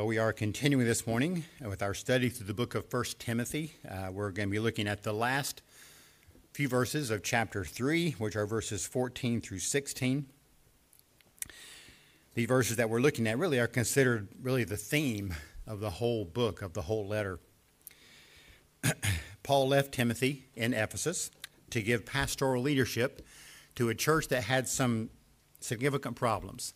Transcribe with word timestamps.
Well, 0.00 0.06
we 0.06 0.16
are 0.16 0.32
continuing 0.32 0.86
this 0.86 1.06
morning 1.06 1.44
with 1.60 1.82
our 1.82 1.92
study 1.92 2.30
through 2.30 2.46
the 2.46 2.54
book 2.54 2.74
of 2.74 2.90
1 2.90 3.04
Timothy. 3.18 3.74
Uh, 3.86 4.08
we're 4.10 4.30
going 4.30 4.48
to 4.48 4.50
be 4.50 4.58
looking 4.58 4.88
at 4.88 5.02
the 5.02 5.12
last 5.12 5.60
few 6.54 6.68
verses 6.68 7.10
of 7.10 7.22
chapter 7.22 7.66
3, 7.66 8.12
which 8.12 8.34
are 8.34 8.46
verses 8.46 8.86
14 8.86 9.42
through 9.42 9.58
16. 9.58 10.24
The 12.32 12.46
verses 12.46 12.78
that 12.78 12.88
we're 12.88 13.02
looking 13.02 13.26
at 13.26 13.36
really 13.36 13.58
are 13.58 13.66
considered 13.66 14.28
really 14.40 14.64
the 14.64 14.78
theme 14.78 15.34
of 15.66 15.80
the 15.80 15.90
whole 15.90 16.24
book, 16.24 16.62
of 16.62 16.72
the 16.72 16.80
whole 16.80 17.06
letter. 17.06 17.38
Paul 19.42 19.68
left 19.68 19.92
Timothy 19.92 20.46
in 20.54 20.72
Ephesus 20.72 21.30
to 21.68 21.82
give 21.82 22.06
pastoral 22.06 22.62
leadership 22.62 23.26
to 23.74 23.90
a 23.90 23.94
church 23.94 24.28
that 24.28 24.44
had 24.44 24.66
some 24.66 25.10
significant 25.60 26.16
problems. 26.16 26.72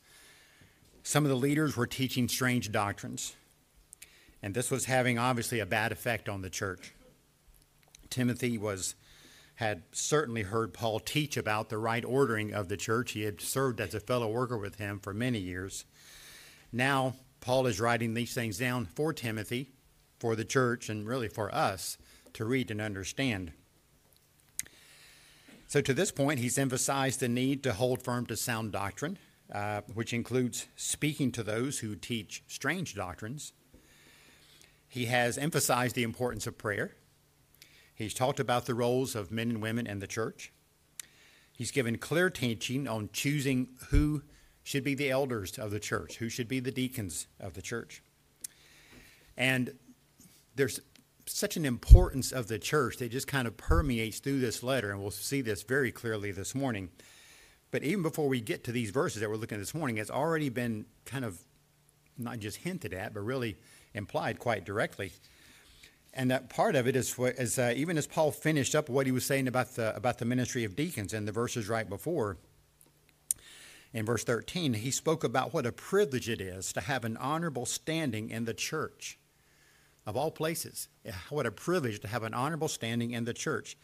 Some 1.06 1.24
of 1.24 1.28
the 1.28 1.36
leaders 1.36 1.76
were 1.76 1.86
teaching 1.86 2.28
strange 2.28 2.72
doctrines, 2.72 3.36
and 4.42 4.54
this 4.54 4.70
was 4.70 4.86
having 4.86 5.18
obviously 5.18 5.60
a 5.60 5.66
bad 5.66 5.92
effect 5.92 6.30
on 6.30 6.40
the 6.40 6.48
church. 6.48 6.94
Timothy 8.08 8.56
was 8.56 8.94
had 9.56 9.82
certainly 9.92 10.42
heard 10.42 10.72
Paul 10.72 10.98
teach 10.98 11.36
about 11.36 11.68
the 11.68 11.78
right 11.78 12.04
ordering 12.04 12.54
of 12.54 12.68
the 12.68 12.78
church. 12.78 13.12
He 13.12 13.22
had 13.22 13.40
served 13.40 13.80
as 13.80 13.94
a 13.94 14.00
fellow 14.00 14.28
worker 14.28 14.56
with 14.56 14.76
him 14.76 14.98
for 14.98 15.12
many 15.12 15.38
years. 15.38 15.84
Now, 16.72 17.14
Paul 17.40 17.66
is 17.66 17.78
writing 17.78 18.14
these 18.14 18.34
things 18.34 18.58
down 18.58 18.86
for 18.86 19.12
Timothy, 19.12 19.68
for 20.18 20.34
the 20.34 20.44
church, 20.44 20.88
and 20.88 21.06
really 21.06 21.28
for 21.28 21.54
us 21.54 21.98
to 22.32 22.46
read 22.46 22.70
and 22.70 22.80
understand. 22.80 23.52
So, 25.68 25.82
to 25.82 25.92
this 25.92 26.10
point, 26.10 26.40
he's 26.40 26.58
emphasized 26.58 27.20
the 27.20 27.28
need 27.28 27.62
to 27.64 27.74
hold 27.74 28.02
firm 28.02 28.26
to 28.26 28.36
sound 28.36 28.72
doctrine, 28.72 29.18
uh, 29.52 29.82
which 29.92 30.12
includes 30.12 30.66
speaking 30.76 31.30
to 31.32 31.42
those 31.42 31.80
who 31.80 31.94
teach 31.94 32.42
strange 32.46 32.94
doctrines. 32.94 33.52
He 34.88 35.06
has 35.06 35.36
emphasized 35.36 35.94
the 35.94 36.02
importance 36.02 36.46
of 36.46 36.56
prayer. 36.56 36.94
He's 37.94 38.14
talked 38.14 38.40
about 38.40 38.66
the 38.66 38.74
roles 38.74 39.14
of 39.14 39.30
men 39.30 39.50
and 39.50 39.62
women 39.62 39.86
in 39.86 39.98
the 39.98 40.06
church. 40.06 40.52
He's 41.52 41.70
given 41.70 41.98
clear 41.98 42.30
teaching 42.30 42.88
on 42.88 43.10
choosing 43.12 43.68
who 43.90 44.22
should 44.64 44.82
be 44.82 44.94
the 44.94 45.10
elders 45.10 45.58
of 45.58 45.70
the 45.70 45.78
church, 45.78 46.16
who 46.16 46.28
should 46.28 46.48
be 46.48 46.58
the 46.58 46.72
deacons 46.72 47.26
of 47.38 47.54
the 47.54 47.62
church. 47.62 48.02
And 49.36 49.74
there's 50.56 50.80
such 51.26 51.56
an 51.56 51.64
importance 51.64 52.32
of 52.32 52.48
the 52.48 52.58
church 52.58 52.96
that 52.98 53.10
just 53.10 53.26
kind 53.26 53.46
of 53.46 53.56
permeates 53.56 54.18
through 54.18 54.40
this 54.40 54.62
letter, 54.62 54.90
and 54.90 55.00
we'll 55.00 55.10
see 55.10 55.40
this 55.40 55.62
very 55.62 55.92
clearly 55.92 56.32
this 56.32 56.54
morning. 56.54 56.90
But 57.74 57.82
even 57.82 58.02
before 58.04 58.28
we 58.28 58.40
get 58.40 58.62
to 58.64 58.70
these 58.70 58.90
verses 58.90 59.20
that 59.20 59.28
we're 59.28 59.34
looking 59.34 59.56
at 59.56 59.58
this 59.58 59.74
morning, 59.74 59.96
it's 59.96 60.08
already 60.08 60.48
been 60.48 60.86
kind 61.06 61.24
of 61.24 61.40
not 62.16 62.38
just 62.38 62.58
hinted 62.58 62.94
at, 62.94 63.12
but 63.12 63.22
really 63.22 63.56
implied 63.94 64.38
quite 64.38 64.64
directly. 64.64 65.10
And 66.12 66.30
that 66.30 66.48
part 66.48 66.76
of 66.76 66.86
it 66.86 66.94
is, 66.94 67.18
is 67.18 67.58
uh, 67.58 67.72
even 67.74 67.98
as 67.98 68.06
Paul 68.06 68.30
finished 68.30 68.76
up 68.76 68.88
what 68.88 69.06
he 69.06 69.10
was 69.10 69.26
saying 69.26 69.48
about 69.48 69.74
the, 69.74 69.92
about 69.96 70.18
the 70.18 70.24
ministry 70.24 70.62
of 70.62 70.76
deacons 70.76 71.12
in 71.12 71.24
the 71.24 71.32
verses 71.32 71.68
right 71.68 71.88
before, 71.88 72.36
in 73.92 74.06
verse 74.06 74.22
13, 74.22 74.74
he 74.74 74.92
spoke 74.92 75.24
about 75.24 75.52
what 75.52 75.66
a 75.66 75.72
privilege 75.72 76.28
it 76.28 76.40
is 76.40 76.72
to 76.74 76.80
have 76.80 77.04
an 77.04 77.16
honorable 77.16 77.66
standing 77.66 78.30
in 78.30 78.44
the 78.44 78.54
church. 78.54 79.18
Of 80.06 80.16
all 80.16 80.30
places, 80.30 80.86
what 81.28 81.44
a 81.44 81.50
privilege 81.50 81.98
to 82.02 82.06
have 82.06 82.22
an 82.22 82.34
honorable 82.34 82.68
standing 82.68 83.10
in 83.10 83.24
the 83.24 83.34
church. 83.34 83.76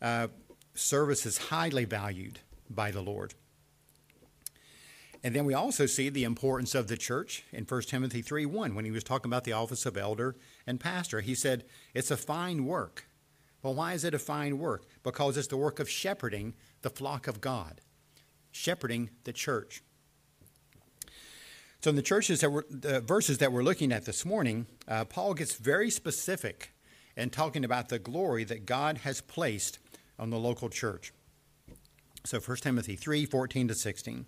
Uh, 0.00 0.28
service 0.72 1.26
is 1.26 1.36
highly 1.36 1.84
valued 1.84 2.40
by 2.68 2.90
the 2.90 3.02
Lord. 3.02 3.34
And 5.22 5.34
then 5.34 5.44
we 5.44 5.54
also 5.54 5.86
see 5.86 6.08
the 6.08 6.24
importance 6.24 6.74
of 6.74 6.88
the 6.88 6.96
church 6.96 7.44
in 7.52 7.64
1 7.64 7.82
Timothy 7.82 8.22
3 8.22 8.46
1 8.46 8.74
when 8.74 8.84
he 8.84 8.90
was 8.90 9.02
talking 9.02 9.28
about 9.28 9.44
the 9.44 9.52
office 9.52 9.86
of 9.86 9.96
elder 9.96 10.36
and 10.66 10.78
pastor. 10.78 11.20
He 11.20 11.34
said, 11.34 11.64
It's 11.94 12.10
a 12.10 12.16
fine 12.16 12.64
work. 12.64 13.08
Well, 13.62 13.74
why 13.74 13.94
is 13.94 14.04
it 14.04 14.14
a 14.14 14.18
fine 14.18 14.58
work? 14.58 14.84
Because 15.02 15.36
it's 15.36 15.48
the 15.48 15.56
work 15.56 15.80
of 15.80 15.90
shepherding 15.90 16.54
the 16.82 16.90
flock 16.90 17.26
of 17.26 17.40
God, 17.40 17.80
shepherding 18.52 19.10
the 19.24 19.32
church. 19.32 19.82
So, 21.80 21.90
in 21.90 21.96
the 21.96 22.02
churches 22.02 22.40
that 22.40 22.50
we're, 22.50 22.62
the 22.70 23.00
verses 23.00 23.38
that 23.38 23.52
we're 23.52 23.64
looking 23.64 23.92
at 23.92 24.04
this 24.04 24.24
morning, 24.24 24.66
uh, 24.86 25.04
Paul 25.04 25.34
gets 25.34 25.54
very 25.54 25.90
specific 25.90 26.70
in 27.16 27.30
talking 27.30 27.64
about 27.64 27.88
the 27.88 27.98
glory 27.98 28.44
that 28.44 28.66
God 28.66 28.98
has 28.98 29.20
placed 29.20 29.78
on 30.18 30.30
the 30.30 30.38
local 30.38 30.68
church. 30.68 31.12
So 32.26 32.40
1 32.40 32.56
Timothy 32.58 32.96
3 32.96 33.24
14 33.24 33.68
to 33.68 33.74
16. 33.74 34.26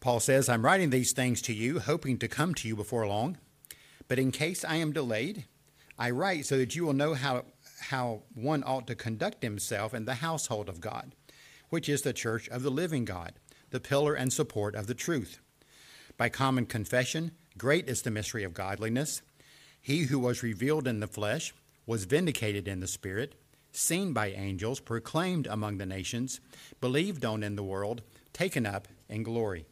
Paul 0.00 0.20
says, 0.20 0.48
I'm 0.48 0.64
writing 0.64 0.90
these 0.90 1.12
things 1.12 1.40
to 1.42 1.54
you, 1.54 1.78
hoping 1.78 2.18
to 2.18 2.28
come 2.28 2.54
to 2.56 2.68
you 2.68 2.76
before 2.76 3.06
long. 3.06 3.38
But 4.08 4.18
in 4.18 4.30
case 4.30 4.64
I 4.64 4.76
am 4.76 4.92
delayed, 4.92 5.46
I 5.98 6.10
write 6.10 6.44
so 6.44 6.58
that 6.58 6.74
you 6.76 6.84
will 6.84 6.92
know 6.92 7.14
how, 7.14 7.44
how 7.80 8.22
one 8.34 8.62
ought 8.66 8.86
to 8.88 8.94
conduct 8.94 9.42
himself 9.42 9.94
in 9.94 10.04
the 10.04 10.16
household 10.16 10.68
of 10.68 10.80
God, 10.80 11.14
which 11.70 11.88
is 11.88 12.02
the 12.02 12.12
church 12.12 12.48
of 12.48 12.62
the 12.62 12.70
living 12.70 13.04
God, 13.04 13.34
the 13.70 13.80
pillar 13.80 14.14
and 14.14 14.32
support 14.32 14.74
of 14.74 14.86
the 14.86 14.94
truth. 14.94 15.38
By 16.18 16.28
common 16.28 16.66
confession, 16.66 17.30
great 17.56 17.88
is 17.88 18.02
the 18.02 18.10
mystery 18.10 18.44
of 18.44 18.52
godliness. 18.52 19.22
He 19.80 20.04
who 20.04 20.18
was 20.18 20.42
revealed 20.42 20.86
in 20.86 21.00
the 21.00 21.06
flesh 21.06 21.54
was 21.86 22.04
vindicated 22.04 22.68
in 22.68 22.80
the 22.80 22.86
spirit 22.86 23.34
seen 23.72 24.12
by 24.12 24.28
angels, 24.28 24.80
proclaimed 24.80 25.46
among 25.46 25.78
the 25.78 25.86
nations, 25.86 26.40
believed 26.80 27.24
on 27.24 27.42
in 27.42 27.56
the 27.56 27.62
world, 27.62 28.02
taken 28.32 28.66
up 28.66 28.86
in 29.08 29.22
glory. 29.22 29.64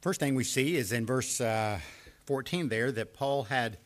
First 0.00 0.20
thing 0.20 0.34
we 0.34 0.44
see 0.44 0.76
is 0.76 0.92
in 0.92 1.04
verse 1.04 1.40
uh, 1.40 1.80
14 2.24 2.68
there 2.68 2.90
that 2.92 3.12
Paul 3.12 3.44
had 3.44 3.78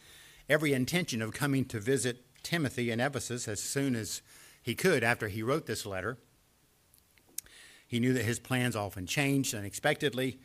every 0.48 0.72
intention 0.72 1.20
of 1.20 1.32
coming 1.32 1.64
to 1.66 1.80
visit 1.80 2.24
Timothy 2.42 2.90
in 2.90 3.00
Ephesus 3.00 3.48
as 3.48 3.60
soon 3.60 3.96
as 3.96 4.22
he 4.62 4.74
could 4.74 5.02
after 5.02 5.28
he 5.28 5.42
wrote 5.42 5.66
this 5.66 5.84
letter. 5.84 6.18
He 7.86 8.00
knew 8.00 8.12
that 8.12 8.24
his 8.24 8.38
plans 8.38 8.76
often 8.76 9.06
changed 9.06 9.54
unexpectedly, 9.54 10.38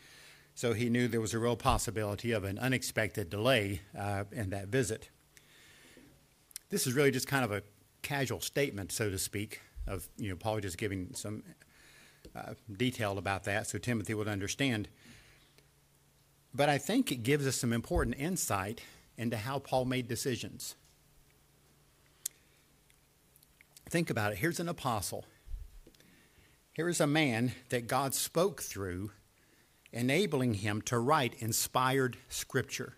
so 0.55 0.73
he 0.73 0.89
knew 0.89 1.07
there 1.07 1.21
was 1.21 1.33
a 1.33 1.39
real 1.39 1.55
possibility 1.55 2.31
of 2.31 2.43
an 2.43 2.57
unexpected 2.57 3.29
delay 3.29 3.81
uh, 3.97 4.23
in 4.31 4.49
that 4.49 4.67
visit. 4.67 5.09
This 6.69 6.85
is 6.85 6.93
really 6.93 7.11
just 7.11 7.27
kind 7.27 7.43
of 7.43 7.51
a 7.51 7.63
casual 8.01 8.41
statement, 8.41 8.91
so 8.91 9.09
to 9.09 9.17
speak, 9.17 9.61
of 9.87 10.07
you 10.17 10.29
know 10.29 10.35
Paul 10.35 10.59
just 10.59 10.77
giving 10.77 11.13
some 11.13 11.43
uh, 12.35 12.53
detail 12.71 13.17
about 13.17 13.43
that, 13.45 13.67
so 13.67 13.77
Timothy 13.77 14.13
would 14.13 14.27
understand. 14.27 14.87
But 16.53 16.69
I 16.69 16.77
think 16.77 17.11
it 17.11 17.23
gives 17.23 17.47
us 17.47 17.55
some 17.55 17.73
important 17.73 18.17
insight 18.17 18.81
into 19.17 19.37
how 19.37 19.59
Paul 19.59 19.85
made 19.85 20.07
decisions. 20.07 20.75
Think 23.89 24.09
about 24.09 24.31
it. 24.31 24.37
Here's 24.37 24.59
an 24.59 24.69
apostle. 24.69 25.25
Here 26.73 26.87
is 26.87 27.01
a 27.01 27.07
man 27.07 27.53
that 27.69 27.87
God 27.87 28.13
spoke 28.13 28.61
through, 28.61 29.11
enabling 29.91 30.55
him 30.55 30.81
to 30.83 30.99
write 30.99 31.33
inspired 31.39 32.17
scripture, 32.29 32.93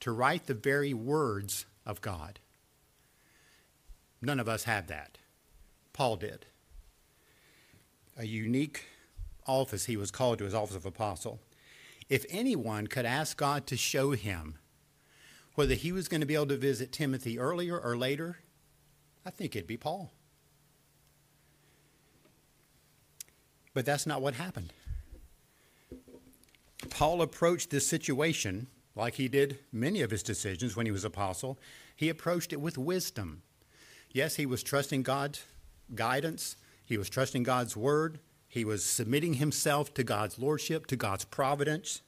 to 0.00 0.12
write 0.12 0.46
the 0.46 0.54
very 0.54 0.94
words 0.94 1.66
of 1.84 2.00
God. 2.00 2.38
None 4.24 4.40
of 4.40 4.48
us 4.48 4.64
have 4.64 4.86
that. 4.88 5.18
Paul 5.92 6.16
did. 6.16 6.46
A 8.16 8.26
unique 8.26 8.86
office 9.46 9.84
he 9.84 9.96
was 9.96 10.10
called 10.10 10.38
to 10.38 10.44
his 10.44 10.54
office 10.54 10.76
of 10.76 10.86
apostle. 10.86 11.40
If 12.08 12.24
anyone 12.28 12.86
could 12.86 13.06
ask 13.06 13.36
God 13.36 13.66
to 13.66 13.76
show 13.76 14.12
him 14.12 14.56
whether 15.54 15.74
he 15.74 15.92
was 15.92 16.08
going 16.08 16.20
to 16.20 16.26
be 16.26 16.34
able 16.34 16.46
to 16.46 16.56
visit 16.56 16.92
Timothy 16.92 17.38
earlier 17.38 17.78
or 17.78 17.96
later, 17.96 18.38
I 19.24 19.30
think 19.30 19.54
it'd 19.54 19.66
be 19.66 19.76
Paul. 19.76 20.12
But 23.72 23.86
that's 23.86 24.06
not 24.06 24.22
what 24.22 24.34
happened. 24.34 24.72
Paul 26.90 27.22
approached 27.22 27.70
this 27.70 27.88
situation 27.88 28.68
like 28.94 29.14
he 29.14 29.28
did 29.28 29.58
many 29.72 30.02
of 30.02 30.10
his 30.10 30.22
decisions 30.22 30.76
when 30.76 30.86
he 30.86 30.92
was 30.92 31.04
apostle. 31.04 31.58
He 31.96 32.08
approached 32.08 32.52
it 32.52 32.60
with 32.60 32.78
wisdom. 32.78 33.42
Yes, 34.14 34.36
he 34.36 34.46
was 34.46 34.62
trusting 34.62 35.02
God's 35.02 35.42
guidance, 35.92 36.56
he 36.84 36.96
was 36.96 37.10
trusting 37.10 37.42
God's 37.42 37.76
word, 37.76 38.20
he 38.46 38.64
was 38.64 38.84
submitting 38.84 39.34
himself 39.34 39.92
to 39.94 40.04
God's 40.04 40.38
lordship, 40.38 40.86
to 40.86 40.96
God's 40.96 41.24
providence. 41.24 42.00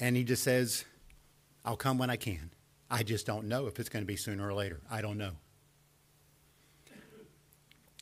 And 0.00 0.16
he 0.16 0.24
just 0.24 0.42
says, 0.42 0.86
I'll 1.66 1.76
come 1.76 1.98
when 1.98 2.08
I 2.08 2.16
can. 2.16 2.50
I 2.90 3.02
just 3.02 3.26
don't 3.26 3.46
know 3.46 3.66
if 3.66 3.78
it's 3.78 3.90
going 3.90 4.02
to 4.02 4.06
be 4.06 4.16
sooner 4.16 4.48
or 4.48 4.54
later. 4.54 4.80
I 4.90 5.02
don't 5.02 5.18
know. 5.18 5.32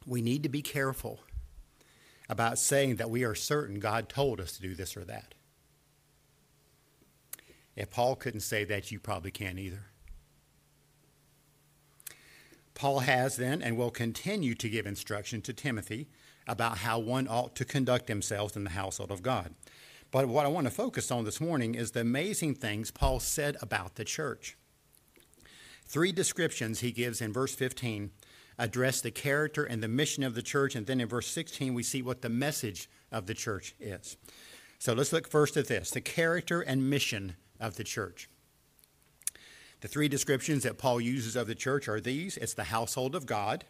We 0.06 0.22
need 0.22 0.44
to 0.44 0.48
be 0.48 0.62
careful 0.62 1.18
about 2.28 2.60
saying 2.60 2.96
that 2.96 3.10
we 3.10 3.24
are 3.24 3.34
certain 3.34 3.80
God 3.80 4.08
told 4.08 4.40
us 4.40 4.52
to 4.52 4.62
do 4.62 4.76
this 4.76 4.96
or 4.96 5.04
that. 5.06 5.34
If 7.74 7.90
Paul 7.90 8.14
couldn't 8.14 8.40
say 8.40 8.62
that, 8.66 8.92
you 8.92 9.00
probably 9.00 9.32
can't 9.32 9.58
either. 9.58 9.86
Paul 12.76 13.00
has 13.00 13.36
then 13.36 13.62
and 13.62 13.76
will 13.76 13.90
continue 13.90 14.54
to 14.54 14.68
give 14.68 14.86
instruction 14.86 15.40
to 15.42 15.52
Timothy 15.52 16.08
about 16.46 16.78
how 16.78 16.98
one 16.98 17.26
ought 17.26 17.56
to 17.56 17.64
conduct 17.64 18.06
themselves 18.06 18.54
in 18.54 18.64
the 18.64 18.70
household 18.70 19.10
of 19.10 19.22
God. 19.22 19.54
But 20.12 20.28
what 20.28 20.46
I 20.46 20.50
want 20.50 20.66
to 20.66 20.72
focus 20.72 21.10
on 21.10 21.24
this 21.24 21.40
morning 21.40 21.74
is 21.74 21.90
the 21.90 22.02
amazing 22.02 22.54
things 22.54 22.90
Paul 22.90 23.18
said 23.18 23.56
about 23.60 23.96
the 23.96 24.04
church. 24.04 24.56
Three 25.86 26.12
descriptions 26.12 26.80
he 26.80 26.92
gives 26.92 27.20
in 27.20 27.32
verse 27.32 27.54
15 27.54 28.10
address 28.58 29.00
the 29.00 29.10
character 29.10 29.64
and 29.64 29.82
the 29.82 29.88
mission 29.88 30.22
of 30.22 30.34
the 30.34 30.42
church, 30.42 30.74
and 30.74 30.86
then 30.86 31.00
in 31.00 31.08
verse 31.08 31.26
16 31.28 31.74
we 31.74 31.82
see 31.82 32.02
what 32.02 32.22
the 32.22 32.28
message 32.28 32.88
of 33.10 33.26
the 33.26 33.34
church 33.34 33.74
is. 33.80 34.16
So 34.78 34.92
let's 34.92 35.12
look 35.12 35.28
first 35.28 35.56
at 35.56 35.68
this 35.68 35.90
the 35.90 36.00
character 36.02 36.60
and 36.60 36.90
mission 36.90 37.36
of 37.58 37.76
the 37.76 37.84
church. 37.84 38.28
The 39.80 39.88
three 39.88 40.08
descriptions 40.08 40.62
that 40.62 40.78
Paul 40.78 41.00
uses 41.00 41.36
of 41.36 41.46
the 41.46 41.54
church 41.54 41.88
are 41.88 42.00
these 42.00 42.36
it's 42.36 42.54
the 42.54 42.64
household 42.64 43.14
of 43.14 43.26
God, 43.26 43.64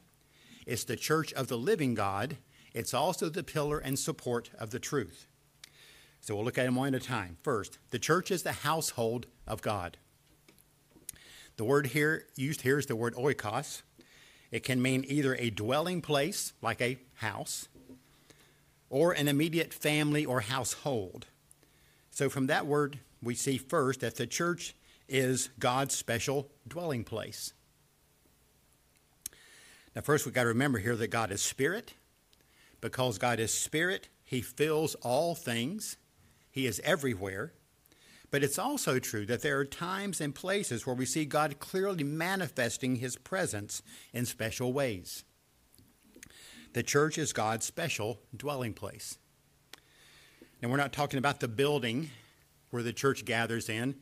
it's 0.66 0.84
the 0.84 0.96
church 0.96 1.32
of 1.32 1.48
the 1.48 1.58
living 1.58 1.94
God, 1.94 2.36
it's 2.72 2.94
also 2.94 3.28
the 3.28 3.42
pillar 3.42 3.78
and 3.78 3.98
support 3.98 4.50
of 4.58 4.70
the 4.70 4.78
truth. 4.78 5.26
So 6.20 6.34
we'll 6.34 6.44
look 6.44 6.58
at 6.58 6.64
them 6.64 6.74
one 6.74 6.94
at 6.94 7.02
a 7.02 7.04
time. 7.04 7.38
First, 7.42 7.78
the 7.90 7.98
church 7.98 8.30
is 8.30 8.42
the 8.42 8.52
household 8.52 9.26
of 9.46 9.62
God. 9.62 9.96
The 11.56 11.64
word 11.64 11.88
here 11.88 12.26
used 12.36 12.62
here 12.62 12.78
is 12.78 12.86
the 12.86 12.96
word 12.96 13.14
oikos. 13.14 13.82
It 14.50 14.62
can 14.62 14.82
mean 14.82 15.04
either 15.08 15.34
a 15.36 15.50
dwelling 15.50 16.02
place, 16.02 16.52
like 16.60 16.80
a 16.80 16.98
house, 17.14 17.68
or 18.90 19.12
an 19.12 19.28
immediate 19.28 19.72
family 19.72 20.24
or 20.24 20.40
household. 20.40 21.26
So 22.10 22.28
from 22.28 22.46
that 22.46 22.66
word, 22.66 22.98
we 23.22 23.34
see 23.34 23.58
first 23.58 24.00
that 24.00 24.16
the 24.16 24.26
church 24.26 24.74
is 25.08 25.50
God's 25.58 25.94
special 25.94 26.50
dwelling 26.66 27.04
place. 27.04 27.52
Now, 29.94 30.02
first, 30.02 30.26
we've 30.26 30.34
got 30.34 30.42
to 30.42 30.48
remember 30.48 30.78
here 30.78 30.96
that 30.96 31.08
God 31.08 31.30
is 31.30 31.40
spirit. 31.40 31.94
Because 32.80 33.18
God 33.18 33.40
is 33.40 33.52
spirit, 33.52 34.08
he 34.22 34.40
fills 34.40 34.94
all 34.96 35.34
things, 35.34 35.96
he 36.50 36.66
is 36.66 36.80
everywhere. 36.84 37.52
But 38.30 38.42
it's 38.42 38.58
also 38.58 38.98
true 38.98 39.24
that 39.26 39.42
there 39.42 39.58
are 39.58 39.64
times 39.64 40.20
and 40.20 40.34
places 40.34 40.86
where 40.86 40.94
we 40.94 41.06
see 41.06 41.24
God 41.24 41.58
clearly 41.58 42.04
manifesting 42.04 42.96
his 42.96 43.16
presence 43.16 43.82
in 44.12 44.26
special 44.26 44.72
ways. 44.72 45.24
The 46.74 46.82
church 46.82 47.16
is 47.16 47.32
God's 47.32 47.64
special 47.64 48.20
dwelling 48.36 48.74
place. 48.74 49.18
And 50.60 50.70
we're 50.70 50.76
not 50.76 50.92
talking 50.92 51.18
about 51.18 51.40
the 51.40 51.48
building 51.48 52.10
where 52.70 52.82
the 52.82 52.92
church 52.92 53.24
gathers 53.24 53.68
in. 53.68 53.94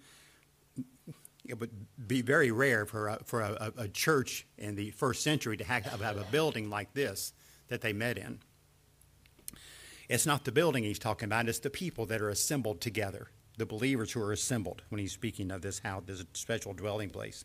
It 1.44 1.61
would 1.61 1.71
be 2.06 2.23
very 2.23 2.50
rare 2.50 2.87
for 2.87 3.09
a, 3.09 3.19
for 3.25 3.41
a, 3.43 3.73
a 3.76 3.88
church 3.88 4.47
in 4.56 4.76
the 4.76 4.91
first 4.93 5.23
century 5.23 5.56
to 5.59 5.65
have, 5.65 5.85
have 5.85 6.17
a 6.17 6.25
building 6.31 6.71
like 6.71 6.94
this 6.94 7.32
that 7.69 7.81
they 7.82 7.93
met 7.93 8.17
in. 8.17 8.38
It's 10.09 10.26
not 10.26 10.44
the 10.44 10.53
building 10.53 10.85
he's 10.85 10.99
talking 10.99 11.26
about, 11.26 11.49
it's 11.49 11.59
the 11.59 11.71
people 11.71 12.06
that 12.06 12.21
are 12.21 12.29
assembled 12.29 12.81
together, 12.81 13.29
the 13.56 13.67
believers 13.67 14.12
who 14.12 14.23
are 14.23 14.32
assembled 14.32 14.82
when 14.88 14.99
he's 14.99 15.12
speaking 15.12 15.50
of 15.50 15.62
this 15.62 15.79
house, 15.79 16.03
this 16.06 16.25
special 16.35 16.73
dwelling 16.73 17.11
place. 17.11 17.44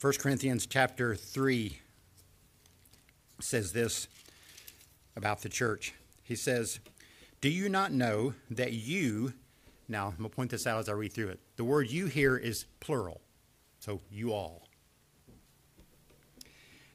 1 0.00 0.12
Corinthians 0.14 0.66
chapter 0.66 1.14
3 1.14 1.78
says 3.40 3.72
this 3.72 4.08
about 5.16 5.42
the 5.42 5.48
church. 5.48 5.94
He 6.22 6.36
says, 6.36 6.80
Do 7.40 7.48
you 7.48 7.68
not 7.68 7.92
know 7.92 8.34
that 8.50 8.72
you 8.72 9.34
now, 9.88 10.08
I'm 10.08 10.16
going 10.18 10.30
to 10.30 10.36
point 10.36 10.50
this 10.50 10.66
out 10.66 10.80
as 10.80 10.88
I 10.88 10.92
read 10.92 11.12
through 11.12 11.28
it. 11.28 11.40
The 11.56 11.64
word 11.64 11.90
you 11.90 12.06
here 12.06 12.36
is 12.36 12.64
plural, 12.80 13.20
so 13.78 14.00
you 14.10 14.32
all. 14.32 14.66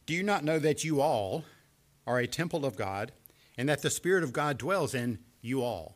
Do 0.06 0.14
you 0.14 0.24
not 0.24 0.44
know 0.44 0.60
that 0.60 0.84
you 0.84 1.00
all 1.00 1.46
are 2.06 2.20
a 2.20 2.28
temple 2.28 2.66
of 2.66 2.76
God 2.76 3.14
and 3.58 3.70
that 3.70 3.82
the 3.82 3.90
Spirit 3.90 4.24
of 4.24 4.34
God 4.34 4.58
dwells 4.58 4.94
in 4.94 5.20
you 5.42 5.64
all? 5.64 5.96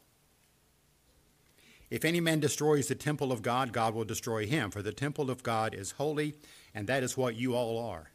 If 1.89 2.06
any 2.06 2.19
man 2.19 2.39
destroys 2.39 2.88
the 2.88 2.95
temple 2.95 3.31
of 3.31 3.41
God, 3.41 3.74
God 3.74 3.94
will 3.94 4.06
destroy 4.06 4.45
him, 4.48 4.71
for 4.71 4.81
the 4.81 4.94
temple 4.94 5.30
of 5.30 5.44
God 5.44 5.74
is 5.74 5.91
holy, 5.91 6.36
and 6.74 6.88
that 6.88 7.03
is 7.03 7.18
what 7.18 7.36
you 7.36 7.56
all 7.56 7.77
are. 7.77 8.12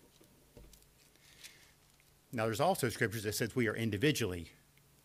Now, 2.32 2.44
there's 2.46 2.60
also 2.60 2.88
scriptures 2.88 3.24
that 3.24 3.34
says 3.34 3.54
we 3.54 3.68
are 3.68 3.76
individually 3.76 4.50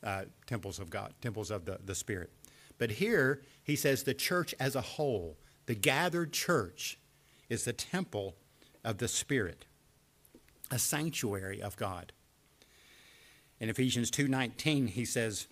uh, 0.04 0.25
temples 0.45 0.80
of 0.80 0.89
God, 0.89 1.13
temples 1.21 1.51
of 1.51 1.66
the, 1.66 1.80
the 1.83 1.95
Spirit. 1.95 2.31
But 2.77 2.92
here 2.92 3.42
he 3.63 3.75
says 3.75 4.04
the 4.04 4.13
church 4.13 4.54
as 4.60 4.75
a 4.75 4.81
whole, 4.81 5.38
the 5.66 5.75
gathered 5.75 6.33
church, 6.33 7.00
is 7.50 7.63
the 7.63 7.74
temple 7.74 8.36
of 8.83 8.98
the 8.98 9.07
Spirit, 9.07 9.66
a 10.69 10.80
sanctuary 10.80 11.62
of 11.62 11.77
God. 11.77 12.12
In 13.60 13.69
Ephesians 13.69 14.12
2:19 14.12 14.88
he 14.88 15.06
says, 15.06 15.48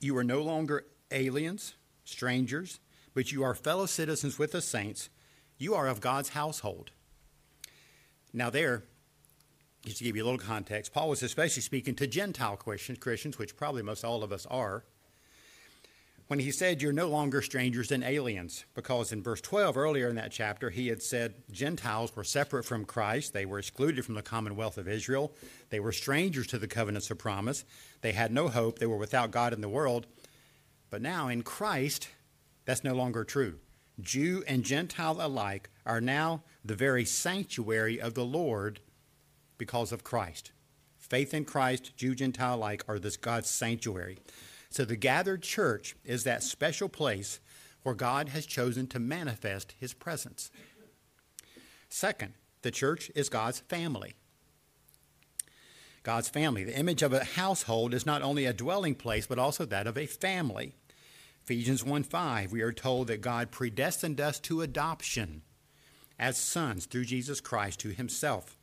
"You 0.00 0.16
are 0.16 0.24
no 0.24 0.42
longer 0.42 0.86
aliens, 1.10 1.74
strangers, 2.04 2.80
but 3.12 3.30
you 3.30 3.42
are 3.42 3.54
fellow 3.54 3.86
citizens 3.86 4.38
with 4.38 4.52
the 4.52 4.62
saints. 4.62 5.10
You 5.58 5.74
are 5.74 5.86
of 5.86 6.00
God's 6.00 6.30
household." 6.30 6.90
Now 8.32 8.50
there, 8.50 8.84
just 9.84 9.98
to 9.98 10.04
give 10.04 10.16
you 10.16 10.24
a 10.24 10.26
little 10.26 10.38
context, 10.38 10.92
Paul 10.92 11.10
was 11.10 11.22
especially 11.22 11.62
speaking 11.62 11.94
to 11.96 12.06
Gentile 12.06 12.56
Christians, 12.56 12.98
Christians, 12.98 13.38
which 13.38 13.56
probably 13.56 13.82
most 13.82 14.04
all 14.04 14.22
of 14.24 14.32
us 14.32 14.46
are 14.46 14.84
when 16.26 16.38
he 16.38 16.50
said 16.50 16.80
you're 16.80 16.92
no 16.92 17.08
longer 17.08 17.42
strangers 17.42 17.92
and 17.92 18.02
aliens, 18.02 18.64
because 18.74 19.12
in 19.12 19.22
verse 19.22 19.40
12, 19.42 19.76
earlier 19.76 20.08
in 20.08 20.16
that 20.16 20.32
chapter, 20.32 20.70
he 20.70 20.88
had 20.88 21.02
said 21.02 21.34
Gentiles 21.50 22.14
were 22.16 22.24
separate 22.24 22.64
from 22.64 22.86
Christ. 22.86 23.32
They 23.32 23.44
were 23.44 23.58
excluded 23.58 24.04
from 24.04 24.14
the 24.14 24.22
commonwealth 24.22 24.78
of 24.78 24.88
Israel. 24.88 25.32
They 25.68 25.80
were 25.80 25.92
strangers 25.92 26.46
to 26.48 26.58
the 26.58 26.66
covenants 26.66 27.10
of 27.10 27.18
promise. 27.18 27.64
They 28.00 28.12
had 28.12 28.32
no 28.32 28.48
hope. 28.48 28.78
They 28.78 28.86
were 28.86 28.96
without 28.96 29.30
God 29.30 29.52
in 29.52 29.60
the 29.60 29.68
world. 29.68 30.06
But 30.90 31.02
now 31.02 31.28
in 31.28 31.42
Christ, 31.42 32.08
that's 32.64 32.84
no 32.84 32.94
longer 32.94 33.24
true. 33.24 33.58
Jew 34.00 34.42
and 34.46 34.64
Gentile 34.64 35.18
alike 35.20 35.68
are 35.84 36.00
now 36.00 36.42
the 36.64 36.74
very 36.74 37.04
sanctuary 37.04 38.00
of 38.00 38.14
the 38.14 38.24
Lord 38.24 38.80
because 39.58 39.92
of 39.92 40.04
Christ. 40.04 40.52
Faith 40.98 41.34
in 41.34 41.44
Christ, 41.44 41.96
Jew, 41.96 42.14
Gentile 42.14 42.56
alike, 42.56 42.82
are 42.88 42.98
this 42.98 43.16
God's 43.16 43.50
sanctuary. 43.50 44.18
So 44.74 44.84
the 44.84 44.96
gathered 44.96 45.44
church 45.44 45.94
is 46.04 46.24
that 46.24 46.42
special 46.42 46.88
place 46.88 47.38
where 47.84 47.94
God 47.94 48.30
has 48.30 48.44
chosen 48.44 48.88
to 48.88 48.98
manifest 48.98 49.72
his 49.78 49.94
presence. 49.94 50.50
Second, 51.88 52.34
the 52.62 52.72
church 52.72 53.08
is 53.14 53.28
God's 53.28 53.60
family. 53.60 54.14
God's 56.02 56.28
family. 56.28 56.64
The 56.64 56.76
image 56.76 57.04
of 57.04 57.12
a 57.12 57.22
household 57.22 57.94
is 57.94 58.04
not 58.04 58.22
only 58.22 58.46
a 58.46 58.52
dwelling 58.52 58.96
place, 58.96 59.28
but 59.28 59.38
also 59.38 59.64
that 59.64 59.86
of 59.86 59.96
a 59.96 60.06
family. 60.06 60.74
Ephesians 61.44 61.84
1 61.84 62.02
5, 62.02 62.50
we 62.50 62.60
are 62.60 62.72
told 62.72 63.06
that 63.06 63.20
God 63.20 63.52
predestined 63.52 64.20
us 64.20 64.40
to 64.40 64.60
adoption 64.60 65.42
as 66.18 66.36
sons 66.36 66.86
through 66.86 67.04
Jesus 67.04 67.40
Christ 67.40 67.78
to 67.78 67.90
himself. 67.90 68.56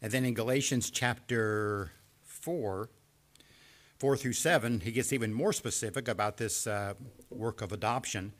And 0.00 0.12
then 0.12 0.24
in 0.24 0.34
Galatians 0.34 0.88
chapter 0.90 1.90
4, 2.22 2.88
4 3.98 4.16
through 4.16 4.34
7, 4.34 4.80
he 4.80 4.92
gets 4.92 5.12
even 5.12 5.32
more 5.32 5.52
specific 5.52 6.08
about 6.08 6.36
this 6.36 6.66
uh, 6.66 6.94
work 7.30 7.62
of 7.62 7.72
adoption. 7.72 8.32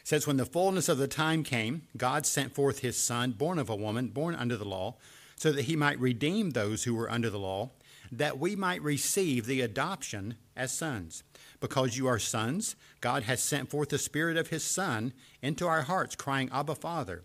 It 0.00 0.08
says, 0.08 0.26
When 0.26 0.36
the 0.36 0.44
fullness 0.44 0.88
of 0.88 0.98
the 0.98 1.08
time 1.08 1.44
came, 1.44 1.82
God 1.96 2.26
sent 2.26 2.54
forth 2.54 2.80
his 2.80 2.96
son, 2.96 3.32
born 3.32 3.58
of 3.58 3.70
a 3.70 3.76
woman, 3.76 4.08
born 4.08 4.34
under 4.34 4.56
the 4.56 4.64
law, 4.64 4.96
so 5.36 5.52
that 5.52 5.66
he 5.66 5.76
might 5.76 5.98
redeem 6.00 6.50
those 6.50 6.84
who 6.84 6.94
were 6.94 7.10
under 7.10 7.30
the 7.30 7.38
law, 7.38 7.70
that 8.10 8.38
we 8.38 8.54
might 8.56 8.82
receive 8.82 9.46
the 9.46 9.60
adoption 9.60 10.36
as 10.56 10.72
sons. 10.72 11.22
Because 11.60 11.96
you 11.96 12.06
are 12.06 12.18
sons, 12.18 12.76
God 13.00 13.22
has 13.24 13.42
sent 13.42 13.70
forth 13.70 13.88
the 13.88 13.98
Spirit 13.98 14.36
of 14.36 14.48
his 14.48 14.64
Son 14.64 15.12
into 15.42 15.66
our 15.66 15.82
hearts, 15.82 16.14
crying, 16.14 16.50
Abba, 16.52 16.74
Father. 16.74 17.24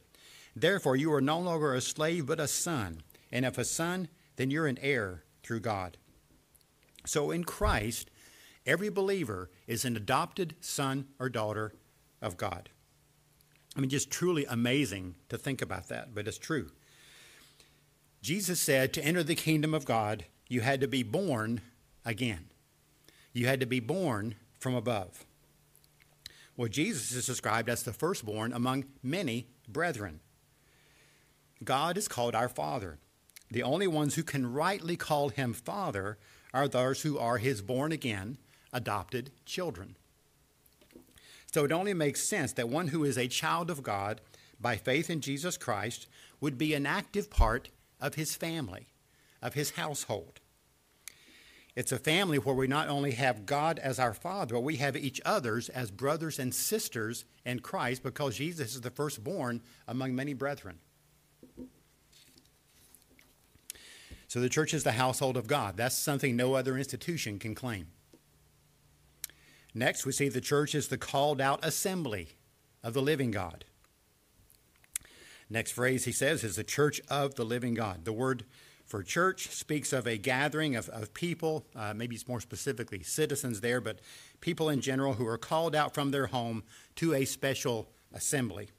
Therefore, 0.55 0.95
you 0.95 1.13
are 1.13 1.21
no 1.21 1.39
longer 1.39 1.73
a 1.73 1.81
slave, 1.81 2.25
but 2.25 2.39
a 2.39 2.47
son. 2.47 3.03
And 3.31 3.45
if 3.45 3.57
a 3.57 3.65
son, 3.65 4.09
then 4.35 4.51
you're 4.51 4.67
an 4.67 4.79
heir 4.81 5.23
through 5.43 5.61
God. 5.61 5.97
So 7.05 7.31
in 7.31 7.43
Christ, 7.43 8.09
every 8.65 8.89
believer 8.89 9.49
is 9.67 9.85
an 9.85 9.95
adopted 9.95 10.55
son 10.61 11.07
or 11.19 11.29
daughter 11.29 11.73
of 12.21 12.37
God. 12.37 12.69
I 13.75 13.79
mean, 13.79 13.89
just 13.89 14.11
truly 14.11 14.45
amazing 14.45 15.15
to 15.29 15.37
think 15.37 15.61
about 15.61 15.87
that, 15.89 16.13
but 16.13 16.27
it's 16.27 16.37
true. 16.37 16.69
Jesus 18.21 18.59
said 18.59 18.93
to 18.93 19.03
enter 19.03 19.23
the 19.23 19.35
kingdom 19.35 19.73
of 19.73 19.85
God, 19.85 20.25
you 20.47 20.61
had 20.61 20.81
to 20.81 20.87
be 20.87 21.03
born 21.03 21.61
again. 22.03 22.49
You 23.31 23.47
had 23.47 23.59
to 23.59 23.65
be 23.65 23.79
born 23.79 24.35
from 24.57 24.75
above. 24.75 25.25
Well, 26.57 26.67
Jesus 26.67 27.13
is 27.13 27.27
described 27.27 27.69
as 27.69 27.83
the 27.83 27.93
firstborn 27.93 28.51
among 28.51 28.85
many 29.01 29.47
brethren. 29.67 30.19
God 31.63 31.97
is 31.97 32.07
called 32.07 32.35
our 32.35 32.49
Father. 32.49 32.97
The 33.51 33.63
only 33.63 33.87
ones 33.87 34.15
who 34.15 34.23
can 34.23 34.51
rightly 34.51 34.97
call 34.97 35.29
him 35.29 35.53
Father 35.53 36.17
are 36.53 36.67
those 36.67 37.01
who 37.01 37.17
are 37.17 37.37
his 37.37 37.61
born 37.61 37.91
again, 37.91 38.37
adopted 38.73 39.31
children. 39.45 39.95
So 41.51 41.65
it 41.65 41.71
only 41.71 41.93
makes 41.93 42.23
sense 42.23 42.53
that 42.53 42.69
one 42.69 42.89
who 42.89 43.03
is 43.03 43.17
a 43.17 43.27
child 43.27 43.69
of 43.69 43.83
God 43.83 44.21
by 44.59 44.75
faith 44.75 45.09
in 45.09 45.21
Jesus 45.21 45.57
Christ 45.57 46.07
would 46.41 46.57
be 46.57 46.73
an 46.73 46.85
active 46.85 47.29
part 47.29 47.69
of 47.99 48.15
his 48.15 48.35
family, 48.35 48.87
of 49.41 49.53
his 49.53 49.71
household. 49.71 50.39
It's 51.75 51.91
a 51.91 51.97
family 51.97 52.37
where 52.37 52.55
we 52.55 52.67
not 52.67 52.89
only 52.89 53.11
have 53.11 53.45
God 53.45 53.79
as 53.79 53.99
our 53.99 54.13
Father, 54.13 54.55
but 54.55 54.61
we 54.61 54.77
have 54.77 54.97
each 54.97 55.21
others 55.23 55.69
as 55.69 55.91
brothers 55.91 56.37
and 56.37 56.53
sisters 56.53 57.25
in 57.45 57.59
Christ 57.59 58.03
because 58.03 58.37
Jesus 58.37 58.75
is 58.75 58.81
the 58.81 58.89
firstborn 58.89 59.61
among 59.87 60.13
many 60.13 60.33
brethren. 60.33 60.79
So 64.29 64.39
the 64.39 64.47
church 64.47 64.75
is 64.75 64.83
the 64.83 64.91
household 64.91 65.37
of 65.37 65.47
God. 65.47 65.75
That's 65.75 65.97
something 65.97 66.35
no 66.35 66.53
other 66.53 66.77
institution 66.77 67.39
can 67.39 67.55
claim. 67.55 67.87
Next, 69.73 70.05
we 70.05 70.11
see 70.11 70.29
the 70.29 70.39
church 70.39 70.75
is 70.75 70.87
the 70.87 70.99
called 70.99 71.41
out 71.41 71.65
assembly 71.65 72.29
of 72.83 72.93
the 72.93 73.01
living 73.01 73.31
God. 73.31 73.65
Next 75.49 75.71
phrase 75.71 76.05
he 76.05 76.11
says 76.11 76.43
is 76.43 76.55
the 76.55 76.63
church 76.63 77.01
of 77.09 77.35
the 77.35 77.43
living 77.43 77.73
God. 77.73 78.05
The 78.05 78.13
word 78.13 78.45
for 78.85 79.01
church 79.01 79.47
speaks 79.47 79.91
of 79.91 80.05
a 80.05 80.17
gathering 80.17 80.75
of, 80.75 80.89
of 80.89 81.11
people, 81.15 81.65
uh, 81.75 81.95
maybe 81.95 82.15
it's 82.15 82.27
more 82.27 82.39
specifically 82.39 83.01
citizens 83.01 83.61
there, 83.61 83.81
but 83.81 83.99
people 84.41 84.69
in 84.69 84.79
general 84.79 85.13
who 85.13 85.25
are 85.25 85.39
called 85.39 85.75
out 85.75 85.95
from 85.95 86.11
their 86.11 86.27
home 86.27 86.63
to 86.97 87.15
a 87.15 87.25
special 87.25 87.89
assembly. 88.13 88.69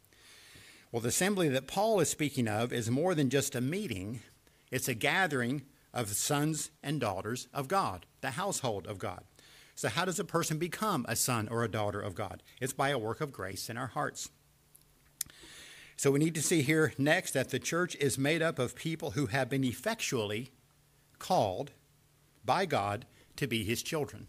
Well, 0.92 1.00
the 1.00 1.09
assembly 1.09 1.49
that 1.49 1.66
Paul 1.66 1.99
is 1.99 2.09
speaking 2.09 2.47
of 2.47 2.73
is 2.73 2.88
more 2.88 3.16
than 3.16 3.30
just 3.30 3.57
a 3.57 3.61
meeting, 3.61 4.21
it's 4.70 4.88
a 4.88 4.94
gathering 4.94 5.62
of 5.92 6.08
sons 6.08 6.70
and 6.82 7.00
daughters 7.00 7.48
of 7.52 7.68
God, 7.68 8.06
the 8.20 8.32
household 8.32 8.86
of 8.86 8.98
God. 8.98 9.24
So, 9.74 9.88
how 9.88 10.04
does 10.04 10.18
a 10.18 10.24
person 10.24 10.58
become 10.58 11.06
a 11.08 11.16
son 11.16 11.48
or 11.48 11.64
a 11.64 11.70
daughter 11.70 12.00
of 12.00 12.14
God? 12.14 12.42
It's 12.60 12.72
by 12.72 12.90
a 12.90 12.98
work 12.98 13.20
of 13.20 13.32
grace 13.32 13.70
in 13.70 13.76
our 13.76 13.88
hearts. 13.88 14.28
So, 15.96 16.10
we 16.10 16.18
need 16.18 16.34
to 16.34 16.42
see 16.42 16.62
here 16.62 16.92
next 16.98 17.32
that 17.32 17.50
the 17.50 17.58
church 17.58 17.96
is 17.96 18.18
made 18.18 18.42
up 18.42 18.58
of 18.58 18.76
people 18.76 19.12
who 19.12 19.26
have 19.26 19.48
been 19.48 19.64
effectually 19.64 20.50
called 21.18 21.72
by 22.44 22.66
God 22.66 23.06
to 23.36 23.46
be 23.46 23.64
his 23.64 23.82
children. 23.82 24.28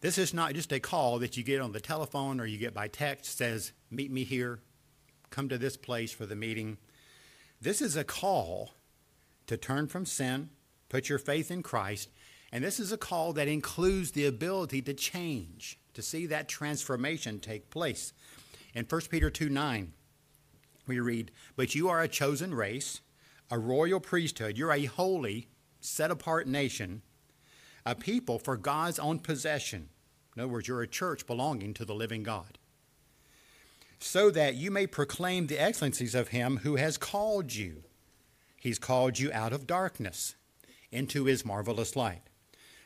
This 0.00 0.18
is 0.18 0.34
not 0.34 0.54
just 0.54 0.72
a 0.72 0.80
call 0.80 1.18
that 1.20 1.36
you 1.36 1.44
get 1.44 1.60
on 1.60 1.72
the 1.72 1.80
telephone 1.80 2.40
or 2.40 2.46
you 2.46 2.58
get 2.58 2.74
by 2.74 2.88
text 2.88 3.38
says, 3.38 3.72
Meet 3.90 4.10
me 4.10 4.24
here, 4.24 4.58
come 5.30 5.48
to 5.48 5.58
this 5.58 5.76
place 5.76 6.12
for 6.12 6.26
the 6.26 6.36
meeting. 6.36 6.76
This 7.62 7.80
is 7.80 7.94
a 7.96 8.02
call 8.02 8.72
to 9.46 9.56
turn 9.56 9.86
from 9.86 10.04
sin, 10.04 10.50
put 10.88 11.08
your 11.08 11.20
faith 11.20 11.48
in 11.48 11.62
Christ, 11.62 12.10
and 12.50 12.64
this 12.64 12.80
is 12.80 12.90
a 12.90 12.96
call 12.96 13.32
that 13.34 13.46
includes 13.46 14.10
the 14.10 14.26
ability 14.26 14.82
to 14.82 14.92
change, 14.92 15.78
to 15.94 16.02
see 16.02 16.26
that 16.26 16.48
transformation 16.48 17.38
take 17.38 17.70
place. 17.70 18.12
In 18.74 18.84
1 18.84 19.00
Peter 19.02 19.30
2 19.30 19.48
9, 19.48 19.92
we 20.88 20.98
read, 20.98 21.30
But 21.54 21.76
you 21.76 21.88
are 21.88 22.02
a 22.02 22.08
chosen 22.08 22.52
race, 22.52 23.00
a 23.48 23.60
royal 23.60 24.00
priesthood. 24.00 24.58
You're 24.58 24.72
a 24.72 24.86
holy, 24.86 25.46
set 25.80 26.10
apart 26.10 26.48
nation, 26.48 27.02
a 27.86 27.94
people 27.94 28.40
for 28.40 28.56
God's 28.56 28.98
own 28.98 29.20
possession. 29.20 29.88
In 30.34 30.42
other 30.42 30.52
words, 30.52 30.66
you're 30.66 30.82
a 30.82 30.88
church 30.88 31.28
belonging 31.28 31.74
to 31.74 31.84
the 31.84 31.94
living 31.94 32.24
God. 32.24 32.58
So 34.02 34.32
that 34.32 34.56
you 34.56 34.72
may 34.72 34.88
proclaim 34.88 35.46
the 35.46 35.62
excellencies 35.62 36.16
of 36.16 36.28
Him 36.28 36.58
who 36.64 36.74
has 36.74 36.98
called 36.98 37.54
you. 37.54 37.84
He's 38.56 38.80
called 38.80 39.20
you 39.20 39.32
out 39.32 39.52
of 39.52 39.64
darkness 39.64 40.34
into 40.90 41.26
His 41.26 41.44
marvelous 41.44 41.94
light. 41.94 42.22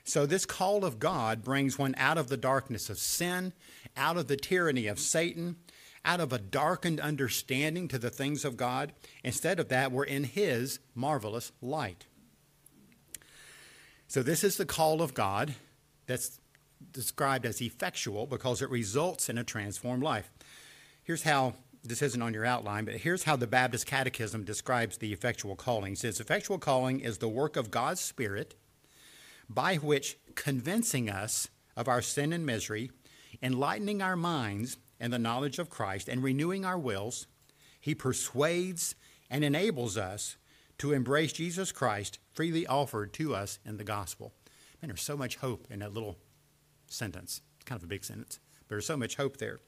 So, 0.04 0.26
this 0.26 0.44
call 0.44 0.84
of 0.84 0.98
God 0.98 1.42
brings 1.42 1.78
one 1.78 1.94
out 1.96 2.18
of 2.18 2.28
the 2.28 2.36
darkness 2.36 2.90
of 2.90 2.98
sin, 2.98 3.54
out 3.96 4.18
of 4.18 4.28
the 4.28 4.36
tyranny 4.36 4.88
of 4.88 5.00
Satan, 5.00 5.56
out 6.04 6.20
of 6.20 6.34
a 6.34 6.38
darkened 6.38 7.00
understanding 7.00 7.88
to 7.88 7.98
the 7.98 8.10
things 8.10 8.44
of 8.44 8.58
God. 8.58 8.92
Instead 9.24 9.58
of 9.58 9.70
that, 9.70 9.90
we're 9.90 10.04
in 10.04 10.24
His 10.24 10.80
marvelous 10.94 11.50
light. 11.62 12.04
So, 14.06 14.22
this 14.22 14.44
is 14.44 14.58
the 14.58 14.66
call 14.66 15.00
of 15.00 15.14
God 15.14 15.54
that's 16.06 16.40
described 16.92 17.46
as 17.46 17.62
effectual 17.62 18.26
because 18.26 18.60
it 18.60 18.68
results 18.68 19.30
in 19.30 19.38
a 19.38 19.44
transformed 19.44 20.02
life. 20.02 20.30
Here's 21.06 21.22
how 21.22 21.54
this 21.84 22.02
isn't 22.02 22.20
on 22.20 22.34
your 22.34 22.44
outline, 22.44 22.84
but 22.84 22.96
here's 22.96 23.22
how 23.22 23.36
the 23.36 23.46
Baptist 23.46 23.86
Catechism 23.86 24.42
describes 24.42 24.98
the 24.98 25.12
effectual 25.12 25.54
calling. 25.54 25.92
It 25.92 26.00
says, 26.00 26.18
Effectual 26.18 26.58
calling 26.58 26.98
is 26.98 27.18
the 27.18 27.28
work 27.28 27.56
of 27.56 27.70
God's 27.70 28.00
Spirit 28.00 28.56
by 29.48 29.76
which 29.76 30.18
convincing 30.34 31.08
us 31.08 31.46
of 31.76 31.86
our 31.86 32.02
sin 32.02 32.32
and 32.32 32.44
misery, 32.44 32.90
enlightening 33.40 34.02
our 34.02 34.16
minds 34.16 34.78
in 34.98 35.12
the 35.12 35.18
knowledge 35.20 35.60
of 35.60 35.70
Christ, 35.70 36.08
and 36.08 36.24
renewing 36.24 36.64
our 36.64 36.76
wills, 36.76 37.28
he 37.80 37.94
persuades 37.94 38.96
and 39.30 39.44
enables 39.44 39.96
us 39.96 40.36
to 40.78 40.92
embrace 40.92 41.32
Jesus 41.32 41.70
Christ 41.70 42.18
freely 42.32 42.66
offered 42.66 43.12
to 43.12 43.32
us 43.32 43.60
in 43.64 43.76
the 43.76 43.84
gospel. 43.84 44.32
Man, 44.82 44.88
there's 44.88 45.02
so 45.02 45.16
much 45.16 45.36
hope 45.36 45.68
in 45.70 45.78
that 45.78 45.94
little 45.94 46.18
sentence. 46.88 47.42
It's 47.54 47.64
kind 47.64 47.78
of 47.78 47.84
a 47.84 47.86
big 47.86 48.04
sentence, 48.04 48.40
but 48.66 48.70
there's 48.70 48.86
so 48.86 48.96
much 48.96 49.14
hope 49.14 49.36
there. 49.36 49.60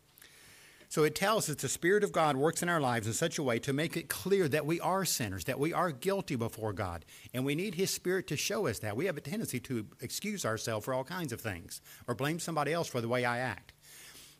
So 0.90 1.04
it 1.04 1.14
tells 1.14 1.50
us 1.50 1.57
the 1.57 1.68
Spirit 1.68 2.02
of 2.02 2.12
God 2.12 2.37
works 2.37 2.62
in 2.62 2.71
our 2.71 2.80
lives 2.80 3.07
in 3.07 3.12
such 3.12 3.37
a 3.37 3.42
way 3.42 3.59
to 3.59 3.75
make 3.75 3.95
it 3.97 4.09
clear 4.09 4.49
that 4.49 4.64
we 4.64 4.80
are 4.80 5.04
sinners, 5.04 5.45
that 5.45 5.61
we 5.61 5.75
are 5.75 5.90
guilty 5.90 6.35
before 6.35 6.73
God, 6.73 7.04
and 7.35 7.45
we 7.45 7.54
need 7.54 7.75
His 7.75 7.90
Spirit 7.90 8.26
to 8.28 8.38
show 8.38 8.66
us 8.66 8.78
that. 8.78 8.97
We 8.97 9.04
have 9.04 9.18
a 9.18 9.23
tendency 9.23 9.61
to 9.61 9.87
excuse 10.00 10.47
ourselves 10.47 10.87
for 10.87 10.95
all 10.95 11.04
kinds 11.04 11.33
of 11.33 11.42
things 11.42 11.83
or 12.07 12.14
blame 12.14 12.38
somebody 12.38 12.73
else 12.73 12.88
for 12.88 13.02
the 13.02 13.09
way 13.09 13.26
I 13.26 13.38
act. 13.38 13.75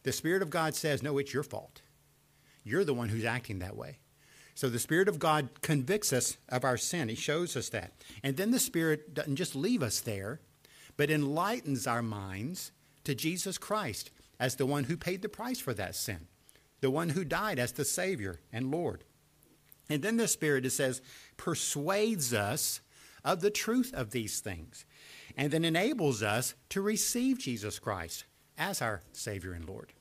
The 0.05 0.13
Spirit 0.13 0.41
of 0.41 0.49
God 0.49 0.75
says, 0.75 1.03
No, 1.03 1.19
it's 1.19 1.35
your 1.35 1.43
fault. 1.43 1.83
You're 2.65 2.85
the 2.85 2.95
one 2.95 3.11
who's 3.11 3.27
acting 3.27 3.59
that 3.59 3.77
way. 3.77 3.99
So 4.55 4.71
the 4.71 4.79
Spirit 4.79 5.09
of 5.09 5.19
God 5.19 5.51
convicts 5.61 6.15
us 6.15 6.39
of 6.49 6.65
our 6.65 6.79
sin. 6.79 7.11
He 7.11 7.15
shows 7.15 7.59
us 7.59 7.69
that. 7.69 7.93
And 8.25 8.39
then 8.39 8.53
the 8.53 8.59
Spirit 8.59 9.13
doesn't 9.13 9.37
just 9.37 9.55
leave 9.55 9.83
us 9.83 10.01
there, 10.01 10.41
but 10.97 11.11
enlightens 11.11 11.87
our 11.87 12.03
minds 12.03 12.73
to 13.05 13.15
Jesus 13.15 13.59
Christ 13.59 14.11
as 14.41 14.57
the 14.57 14.67
one 14.67 14.85
who 14.85 14.97
paid 14.97 15.21
the 15.21 15.29
price 15.29 15.61
for 15.61 15.75
that 15.75 15.95
sin 15.95 16.27
the 16.81 16.91
one 16.91 17.11
who 17.11 17.25
died 17.25 17.59
as 17.59 17.73
the 17.73 17.85
Savior 17.85 18.41
and 18.53 18.71
Lord. 18.71 19.05
And 19.89 20.03
then 20.03 20.17
the 20.17 20.29
Spirit, 20.29 20.67
it 20.67 20.71
says, 20.71 21.01
persuades 21.37 22.35
us 22.35 22.81
of 23.25 23.41
the 23.41 23.51
truth 23.51 23.93
of 23.95 24.11
these 24.11 24.41
things 24.41 24.85
and 25.37 25.53
then 25.53 25.65
enables 25.65 26.23
us 26.23 26.55
to 26.71 26.81
receive 26.81 27.39
Jesus 27.39 27.79
Christ 27.79 28.25
as 28.57 28.83
our 28.83 29.03
Savior 29.13 29.53
and 29.53 29.67
Lord. 29.67 29.93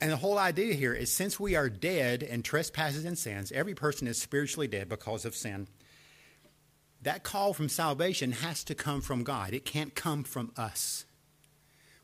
And 0.00 0.10
the 0.10 0.16
whole 0.16 0.38
idea 0.38 0.74
here 0.74 0.94
is 0.94 1.12
since 1.12 1.38
we 1.38 1.54
are 1.54 1.68
dead 1.68 2.22
in 2.22 2.42
trespasses 2.42 3.04
and 3.04 3.18
sins, 3.18 3.52
every 3.52 3.74
person 3.74 4.08
is 4.08 4.20
spiritually 4.20 4.66
dead 4.66 4.88
because 4.88 5.24
of 5.24 5.36
sin. 5.36 5.68
That 7.02 7.22
call 7.22 7.52
from 7.52 7.68
salvation 7.68 8.32
has 8.32 8.64
to 8.64 8.74
come 8.74 9.02
from 9.02 9.24
God. 9.24 9.52
It 9.52 9.64
can't 9.64 9.94
come 9.94 10.24
from 10.24 10.52
us. 10.56 11.04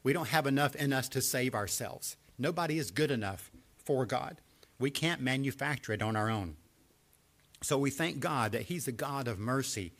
We 0.07 0.13
don't 0.13 0.29
have 0.29 0.47
enough 0.47 0.77
in 0.77 0.93
us 0.93 1.09
to 1.09 1.21
save 1.21 1.53
ourselves. 1.53 2.17
Nobody 2.39 2.79
is 2.79 2.93
good 2.93 3.11
enough 3.11 3.51
for 3.85 4.07
God. 4.07 4.37
We 4.79 4.89
can't 4.89 5.21
manufacture 5.21 5.93
it 5.93 6.01
on 6.01 6.15
our 6.15 6.31
own. 6.31 6.55
So 7.61 7.77
we 7.77 7.91
thank 7.91 8.21
God 8.21 8.53
that 8.53 8.67
He's 8.67 8.87
a 8.87 8.93
God 8.93 9.27
of 9.27 9.41
mercy 9.41 9.95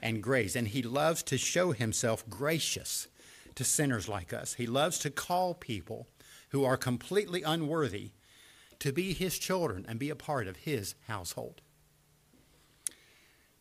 and 0.00 0.22
grace, 0.22 0.56
and 0.56 0.66
He 0.66 0.80
loves 0.80 1.22
to 1.24 1.36
show 1.36 1.72
Himself 1.72 2.26
gracious 2.30 3.06
to 3.54 3.62
sinners 3.62 4.08
like 4.08 4.32
us. 4.32 4.54
He 4.54 4.66
loves 4.66 4.98
to 5.00 5.10
call 5.10 5.52
people 5.52 6.06
who 6.52 6.64
are 6.64 6.78
completely 6.78 7.42
unworthy 7.42 8.12
to 8.78 8.92
be 8.92 9.12
His 9.12 9.38
children 9.38 9.84
and 9.86 9.98
be 9.98 10.08
a 10.08 10.16
part 10.16 10.46
of 10.46 10.56
His 10.56 10.94
household. 11.06 11.60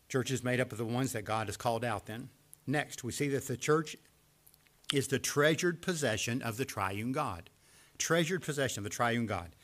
Church 0.08 0.32
is 0.32 0.46
made 0.46 0.62
up 0.62 0.72
of 0.72 0.78
the 0.78 0.86
ones 0.86 1.12
that 1.12 1.24
God 1.24 1.48
has 1.48 1.58
called 1.58 1.84
out, 1.84 2.06
then. 2.06 2.30
Next, 2.66 3.04
we 3.04 3.12
see 3.12 3.28
that 3.28 3.48
the 3.48 3.58
church 3.58 3.98
is 4.94 5.08
the 5.08 5.20
treasured 5.20 5.82
possession 5.82 6.42
of 6.42 6.58
the 6.58 6.66
triune 6.66 7.12
God. 7.12 7.50
Treasured 7.98 8.42
possession 8.42 8.80
of 8.80 8.84
the 8.84 8.90
triune 8.90 9.26
God. 9.26 9.56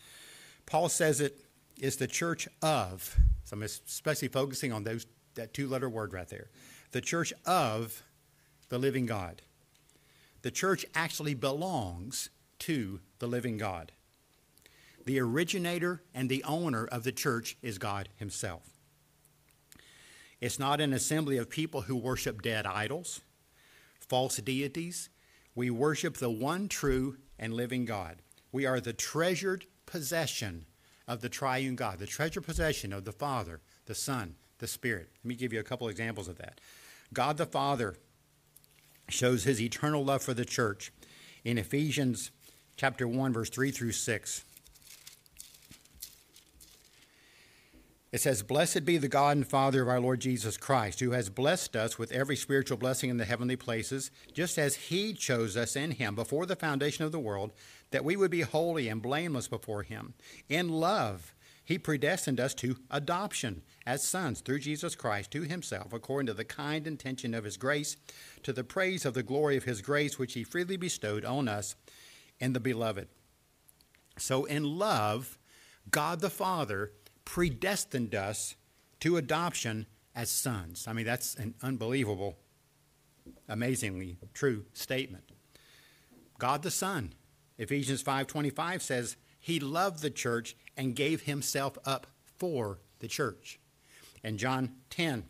Paul 0.66 0.90
says 0.90 1.22
it 1.22 1.46
is 1.80 1.98
the 1.98 2.08
church 2.08 2.48
of, 2.62 3.18
so 3.44 3.56
I'm 3.56 3.64
especially 3.64 4.28
focusing 4.28 4.72
on 4.72 4.84
those 4.84 5.06
that 5.36 5.54
two 5.54 5.68
letter 5.68 5.90
word 5.90 6.14
right 6.14 6.28
there. 6.28 6.50
The 6.92 7.02
church 7.02 7.34
of 7.46 8.04
the 8.70 8.78
living 8.78 9.06
God. 9.06 9.42
The 10.42 10.52
church 10.52 10.86
actually 10.96 11.34
belongs 11.34 12.30
to 12.60 13.00
the 13.20 13.28
living 13.28 13.58
God. 13.58 13.92
The 15.06 15.20
originator 15.20 16.02
and 16.14 16.30
the 16.30 16.44
owner 16.44 16.86
of 16.86 17.04
the 17.04 17.12
church 17.12 17.58
is 17.62 17.78
God 17.78 18.10
Himself. 18.16 18.70
It's 20.42 20.60
not 20.60 20.82
an 20.82 20.94
assembly 20.94 21.38
of 21.38 21.50
people 21.50 21.82
who 21.82 21.96
worship 21.96 22.42
dead 22.42 22.66
idols, 22.66 23.22
false 24.00 24.38
deities, 24.38 25.10
we 25.56 25.70
worship 25.70 26.18
the 26.18 26.30
one 26.30 26.68
true 26.68 27.18
and 27.40 27.54
living 27.54 27.86
God. 27.86 28.18
We 28.52 28.66
are 28.66 28.80
the 28.80 28.94
treasured 28.94 29.66
possession 29.86 30.66
of 31.08 31.22
the 31.22 31.30
triune 31.30 31.76
God, 31.76 32.00
the 32.00 32.06
treasured 32.06 32.44
possession 32.44 32.92
of 32.92 33.06
the 33.06 33.12
Father, 33.12 33.62
the 33.86 33.96
Son, 33.96 34.36
the 34.60 34.68
Spirit. 34.68 35.10
Let 35.24 35.26
me 35.26 35.36
give 35.36 35.54
you 35.54 35.60
a 35.60 35.64
couple 35.64 35.88
examples 35.88 36.28
of 36.28 36.38
that. 36.38 36.60
God 37.14 37.38
the 37.38 37.46
Father 37.46 37.96
shows 39.10 39.44
his 39.44 39.62
eternal 39.62 40.04
love 40.04 40.24
for 40.24 40.34
the 40.34 40.46
church 40.46 40.92
in 41.44 41.58
Ephesians 41.58 42.32
chapter 42.76 43.08
1 43.08 43.34
verse 43.34 43.50
3 43.50 43.72
through 43.72 43.92
6. 43.92 44.45
It 48.16 48.22
says, 48.22 48.44
Blessed 48.44 48.86
be 48.86 48.96
the 48.96 49.10
God 49.10 49.36
and 49.36 49.46
Father 49.46 49.82
of 49.82 49.90
our 49.90 50.00
Lord 50.00 50.22
Jesus 50.22 50.56
Christ, 50.56 51.02
who 51.02 51.12
has 51.12 51.30
blessed 51.30 51.76
us 51.76 52.00
with 52.00 52.14
every 52.14 52.38
spiritual 52.38 52.78
blessing 52.78 53.10
in 53.10 53.18
the 53.18 53.26
heavenly 53.26 53.58
places, 53.58 54.10
just 54.32 54.58
as 54.58 54.76
he 54.76 55.14
chose 55.14 55.58
us 55.58 55.76
in 55.76 55.92
him 55.92 56.16
before 56.16 56.46
the 56.46 56.56
foundation 56.56 57.04
of 57.04 57.12
the 57.12 57.20
world, 57.20 57.52
that 57.92 58.06
we 58.06 58.16
would 58.16 58.32
be 58.32 58.40
holy 58.40 58.88
and 58.88 59.02
blameless 59.02 59.50
before 59.50 59.84
him. 59.84 60.14
In 60.48 60.70
love, 60.70 61.36
he 61.66 61.78
predestined 61.78 62.40
us 62.40 62.54
to 62.54 62.78
adoption 62.90 63.64
as 63.86 64.02
sons 64.02 64.40
through 64.40 64.60
Jesus 64.60 64.96
Christ 64.96 65.30
to 65.32 65.42
himself, 65.42 65.92
according 65.92 66.28
to 66.28 66.34
the 66.34 66.46
kind 66.46 66.88
intention 66.88 67.34
of 67.34 67.44
his 67.44 67.58
grace, 67.58 67.98
to 68.44 68.54
the 68.54 68.64
praise 68.64 69.04
of 69.04 69.14
the 69.14 69.24
glory 69.24 69.58
of 69.58 69.66
his 69.66 69.82
grace, 69.82 70.18
which 70.18 70.36
he 70.36 70.46
freely 70.46 70.78
bestowed 70.78 71.26
on 71.26 71.50
us 71.50 71.76
in 72.40 72.54
the 72.54 72.62
beloved. 72.62 73.10
So, 74.18 74.46
in 74.46 74.64
love, 74.64 75.38
God 75.92 76.22
the 76.22 76.30
Father 76.30 76.94
predestined 77.26 78.16
us 78.16 78.56
to 79.02 79.18
adoption 79.18 79.88
as 80.16 80.30
sons. 80.30 80.86
I 80.88 80.94
mean, 80.94 81.06
that's 81.06 81.36
an 81.36 81.56
unbelievable, 81.62 82.38
amazingly 83.50 84.18
true 84.34 84.66
statement. 84.74 85.26
God 86.38 86.62
the 86.64 86.72
Son, 86.72 87.14
Ephesians 87.58 88.04
5:25 88.04 88.82
says, 88.82 89.18
he 89.40 89.60
loved 89.60 90.02
the 90.02 90.10
church 90.10 90.56
and 90.76 90.96
gave 90.96 91.22
himself 91.22 91.78
up 91.86 92.08
for 92.38 92.80
the 93.00 93.08
church. 93.08 93.60
And 94.24 94.40
John 94.40 94.72
10, 94.90 95.24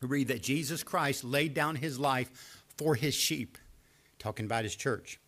we 0.00 0.06
read 0.06 0.28
that 0.28 0.42
Jesus 0.42 0.84
Christ 0.84 1.24
laid 1.24 1.52
down 1.52 1.76
his 1.76 1.98
life 1.98 2.62
for 2.78 2.94
his 2.94 3.14
sheep, 3.14 3.58
talking 4.20 4.46
about 4.46 4.62
his 4.62 4.76
church. 4.76 5.18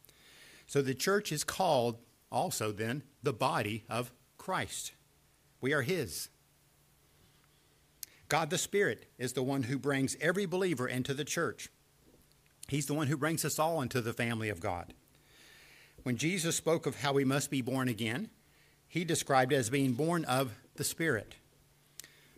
So 0.66 0.82
the 0.82 0.94
church 0.94 1.32
is 1.32 1.42
called 1.42 1.98
also 2.30 2.70
then 2.70 3.02
the 3.22 3.32
body 3.32 3.84
of 3.88 4.12
Christ. 4.38 4.92
We 5.60 5.72
are 5.72 5.82
his. 5.82 6.28
God 8.28 8.50
the 8.50 8.58
Spirit 8.58 9.06
is 9.18 9.32
the 9.32 9.42
one 9.42 9.64
who 9.64 9.78
brings 9.78 10.16
every 10.20 10.46
believer 10.46 10.88
into 10.88 11.14
the 11.14 11.24
church. 11.24 11.68
He's 12.68 12.86
the 12.86 12.94
one 12.94 13.06
who 13.06 13.16
brings 13.16 13.44
us 13.44 13.58
all 13.58 13.80
into 13.80 14.00
the 14.00 14.12
family 14.12 14.48
of 14.48 14.60
God. 14.60 14.92
When 16.02 16.16
Jesus 16.16 16.56
spoke 16.56 16.86
of 16.86 17.00
how 17.00 17.12
we 17.12 17.24
must 17.24 17.50
be 17.50 17.62
born 17.62 17.88
again, 17.88 18.30
he 18.88 19.04
described 19.04 19.52
it 19.52 19.56
as 19.56 19.70
being 19.70 19.92
born 19.92 20.24
of 20.24 20.52
the 20.74 20.84
Spirit. 20.84 21.34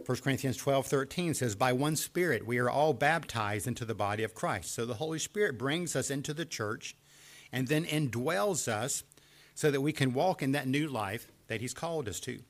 1 0.05 0.19
Corinthians 0.19 0.57
12 0.57 0.87
13 0.87 1.35
says, 1.35 1.55
By 1.55 1.73
one 1.73 1.97
Spirit 1.97 2.47
we 2.47 2.59
are 2.59 2.71
all 2.71 2.93
baptized 2.93 3.67
into 3.67 3.85
the 3.85 3.95
body 3.95 4.23
of 4.23 4.35
Christ. 4.35 4.75
So 4.75 4.87
the 4.87 4.95
Holy 4.95 5.19
Spirit 5.19 5.59
brings 5.59 5.97
us 5.97 6.11
into 6.11 6.33
the 6.33 6.45
church 6.45 6.97
and 7.53 7.69
then 7.69 7.85
indwells 7.85 8.69
us 8.69 9.03
so 9.55 9.71
that 9.71 9.81
we 9.81 9.93
can 9.93 10.15
walk 10.15 10.43
in 10.43 10.53
that 10.53 10.69
new 10.69 10.89
life 10.89 11.27
that 11.49 11.61
He's 11.61 11.75
called 11.75 12.09
us 12.09 12.21
to. 12.21 12.41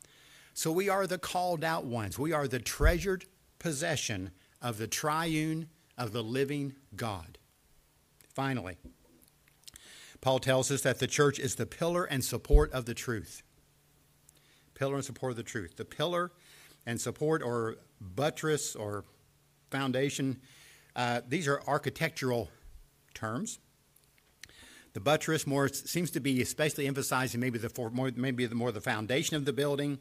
So 0.59 0.73
we 0.73 0.88
are 0.88 1.07
the 1.07 1.19
called 1.19 1.62
out 1.62 1.85
ones. 1.85 2.19
We 2.19 2.33
are 2.33 2.49
the 2.49 2.59
treasured 2.59 3.27
possession 3.61 4.33
of 4.61 4.77
the 4.77 4.88
triune, 4.88 5.69
of 5.97 6.12
the 6.12 6.25
living 6.25 6.75
God. 6.97 7.38
Finally, 8.35 8.77
Paul 10.21 10.41
tells 10.41 10.73
us 10.73 10.81
that 10.83 10.99
the 10.99 11.07
church 11.07 11.38
is 11.38 11.55
the 11.55 11.65
pillar 11.65 12.03
and 12.07 12.25
support 12.25 12.73
of 12.73 12.87
the 12.87 12.95
truth. 12.95 13.45
Pillar 14.75 14.97
and 14.97 15.05
support 15.05 15.31
of 15.31 15.37
the 15.37 15.45
truth. 15.45 15.77
The 15.77 15.85
pillar 15.85 16.33
and 16.85 17.00
support 17.00 17.41
or 17.41 17.77
buttress 18.00 18.75
or 18.75 19.05
foundation, 19.71 20.41
uh, 20.97 21.21
these 21.29 21.47
are 21.47 21.62
architectural 21.69 22.50
terms. 23.15 23.61
The 24.93 25.00
buttress 25.00 25.47
more 25.47 25.69
seems 25.69 26.11
to 26.11 26.19
be 26.19 26.43
especially 26.43 26.88
emphasizing 26.88 27.41
maybe 27.41 27.61
the 27.61 27.69
for, 27.69 27.91
more, 27.91 28.11
maybe 28.17 28.45
the 28.47 28.57
more 28.57 28.73
the 28.73 28.81
foundation 28.81 29.37
of 29.37 29.45
the 29.45 29.53
building, 29.53 30.00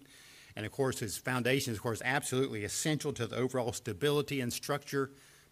and 0.57 0.65
of 0.65 0.71
course 0.71 1.03
its 1.03 1.17
foundation 1.17 1.71
is 1.71 1.77
of 1.77 1.83
course 1.83 2.01
absolutely 2.03 2.63
essential 2.63 3.13
to 3.13 3.27
the 3.27 3.35
overall 3.35 3.71
stability 3.71 4.41
and 4.41 4.51
structure 4.51 5.11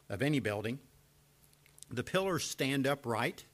of 0.10 0.24
any 0.24 0.40
building. 0.40 0.80
The 1.91 2.04
pillars 2.04 2.44
stand 2.44 2.88
upright 2.88 3.46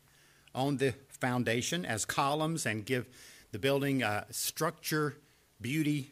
on 0.56 0.78
the 0.78 0.94
foundation 1.10 1.86
as 1.86 2.06
columns 2.06 2.66
and 2.66 2.86
give 2.86 3.06
the 3.52 3.60
building 3.60 4.02
uh, 4.02 4.24
structure, 4.32 5.18
beauty. 5.60 6.12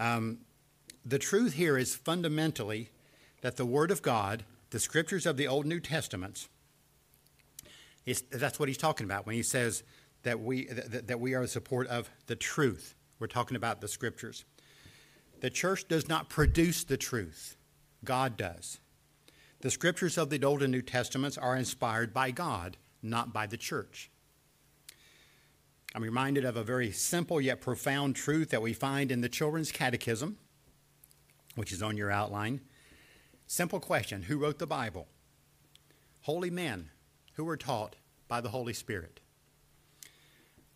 Um, 0.00 0.38
the 1.04 1.20
truth 1.20 1.52
here 1.52 1.78
is 1.78 1.94
fundamentally 1.94 2.90
that 3.42 3.56
the 3.56 3.64
Word 3.64 3.92
of 3.92 4.02
God, 4.02 4.44
the 4.70 4.80
scriptures 4.80 5.26
of 5.26 5.36
the 5.36 5.46
Old 5.46 5.64
and 5.64 5.72
New 5.72 5.80
Testaments, 5.80 6.48
that's 8.32 8.58
what 8.58 8.68
he's 8.68 8.78
talking 8.78 9.04
about 9.04 9.26
when 9.26 9.36
he 9.36 9.44
says 9.44 9.84
that 10.24 10.40
we, 10.40 10.66
that, 10.66 11.06
that 11.06 11.20
we 11.20 11.34
are 11.34 11.42
the 11.42 11.48
support 11.48 11.86
of 11.86 12.10
the 12.26 12.34
truth. 12.34 12.96
We're 13.18 13.26
talking 13.26 13.56
about 13.56 13.80
the 13.80 13.88
scriptures. 13.88 14.44
The 15.40 15.50
church 15.50 15.88
does 15.88 16.08
not 16.08 16.28
produce 16.28 16.84
the 16.84 16.96
truth, 16.96 17.56
God 18.04 18.36
does. 18.36 18.80
The 19.60 19.70
scriptures 19.70 20.18
of 20.18 20.30
the 20.30 20.42
Old 20.44 20.62
and 20.62 20.72
New 20.72 20.82
Testaments 20.82 21.38
are 21.38 21.56
inspired 21.56 22.12
by 22.12 22.30
God, 22.30 22.76
not 23.02 23.32
by 23.32 23.46
the 23.46 23.56
church. 23.56 24.10
I'm 25.94 26.02
reminded 26.02 26.44
of 26.44 26.56
a 26.56 26.64
very 26.64 26.90
simple 26.90 27.40
yet 27.40 27.60
profound 27.60 28.16
truth 28.16 28.50
that 28.50 28.62
we 28.62 28.72
find 28.72 29.12
in 29.12 29.20
the 29.20 29.28
Children's 29.28 29.70
Catechism, 29.70 30.36
which 31.54 31.72
is 31.72 31.82
on 31.82 31.96
your 31.96 32.10
outline. 32.10 32.60
Simple 33.46 33.80
question 33.80 34.22
Who 34.22 34.38
wrote 34.38 34.58
the 34.58 34.66
Bible? 34.66 35.06
Holy 36.22 36.50
men 36.50 36.90
who 37.34 37.44
were 37.44 37.56
taught 37.56 37.96
by 38.28 38.40
the 38.40 38.48
Holy 38.48 38.72
Spirit. 38.72 39.20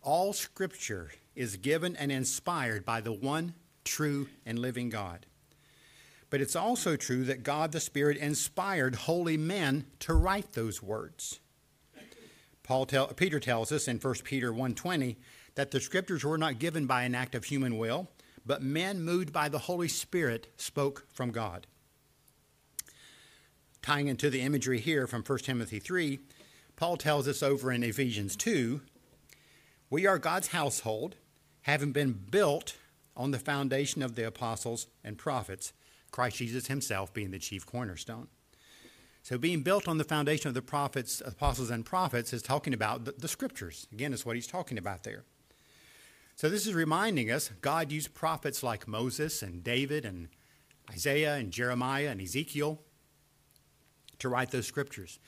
All 0.01 0.31
scripture 0.31 1.11
is 1.35 1.57
given 1.57 1.95
and 1.95 2.11
inspired 2.11 2.85
by 2.85 3.01
the 3.01 3.13
one 3.13 3.53
true 3.83 4.27
and 4.45 4.59
living 4.59 4.89
God. 4.89 5.25
But 6.29 6.41
it's 6.41 6.55
also 6.55 6.95
true 6.95 7.23
that 7.25 7.43
God 7.43 7.71
the 7.71 7.79
Spirit 7.79 8.17
inspired 8.17 8.95
holy 8.95 9.37
men 9.37 9.85
to 9.99 10.13
write 10.13 10.53
those 10.53 10.81
words. 10.81 11.39
Paul 12.63 12.85
tell, 12.85 13.07
Peter 13.07 13.39
tells 13.39 13.71
us 13.71 13.87
in 13.87 13.97
1 13.97 14.23
Peter 14.23 14.53
1:20 14.53 15.17
that 15.55 15.71
the 15.71 15.81
scriptures 15.81 16.23
were 16.23 16.37
not 16.37 16.59
given 16.59 16.85
by 16.85 17.03
an 17.03 17.15
act 17.15 17.33
of 17.33 17.45
human 17.45 17.77
will, 17.79 18.11
but 18.45 18.61
men 18.61 19.01
moved 19.01 19.33
by 19.33 19.49
the 19.49 19.59
Holy 19.59 19.87
Spirit 19.87 20.53
spoke 20.55 21.07
from 21.11 21.31
God. 21.31 21.65
Tying 23.81 24.07
into 24.07 24.29
the 24.29 24.41
imagery 24.41 24.79
here 24.79 25.07
from 25.07 25.23
1 25.23 25.45
Timothy 25.45 25.79
3, 25.79 26.19
Paul 26.75 26.95
tells 26.97 27.27
us 27.27 27.41
over 27.41 27.71
in 27.71 27.83
Ephesians 27.83 28.35
2, 28.35 28.81
we 29.89 30.05
are 30.05 30.17
God's 30.17 30.47
household, 30.47 31.15
having 31.61 31.91
been 31.91 32.13
built 32.13 32.75
on 33.15 33.31
the 33.31 33.39
foundation 33.39 34.01
of 34.01 34.15
the 34.15 34.25
apostles 34.25 34.87
and 35.03 35.17
prophets 35.17 35.73
Christ 36.11 36.37
Jesus 36.37 36.67
himself 36.67 37.13
being 37.13 37.31
the 37.31 37.39
chief 37.39 37.65
cornerstone. 37.65 38.27
So, 39.21 39.37
being 39.37 39.61
built 39.61 39.87
on 39.87 39.97
the 39.97 40.03
foundation 40.03 40.47
of 40.47 40.53
the 40.53 40.61
prophets, 40.61 41.21
apostles, 41.23 41.69
and 41.69 41.85
prophets 41.85 42.33
is 42.33 42.41
talking 42.41 42.73
about 42.73 43.05
the, 43.05 43.11
the 43.11 43.27
scriptures. 43.27 43.85
Again, 43.91 44.13
is 44.13 44.25
what 44.25 44.35
he's 44.35 44.47
talking 44.47 44.77
about 44.77 45.03
there. 45.03 45.23
So, 46.35 46.49
this 46.49 46.65
is 46.65 46.73
reminding 46.73 47.29
us 47.29 47.49
God 47.61 47.91
used 47.91 48.13
prophets 48.13 48.63
like 48.63 48.87
Moses 48.87 49.41
and 49.41 49.63
David 49.63 50.05
and 50.05 50.29
Isaiah 50.89 51.35
and 51.35 51.51
Jeremiah 51.51 52.07
and 52.07 52.21
Ezekiel 52.21 52.79
to 54.19 54.29
write 54.29 54.51
those 54.51 54.65
scriptures. 54.65 55.19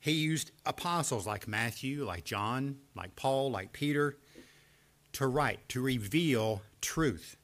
He 0.00 0.12
used 0.12 0.50
apostles 0.64 1.26
like 1.26 1.46
Matthew, 1.46 2.04
like 2.06 2.24
John, 2.24 2.78
like 2.96 3.16
Paul, 3.16 3.50
like 3.50 3.74
Peter 3.74 4.16
to 5.12 5.26
write, 5.26 5.68
to 5.68 5.82
reveal 5.82 6.62
truth. 6.80 7.36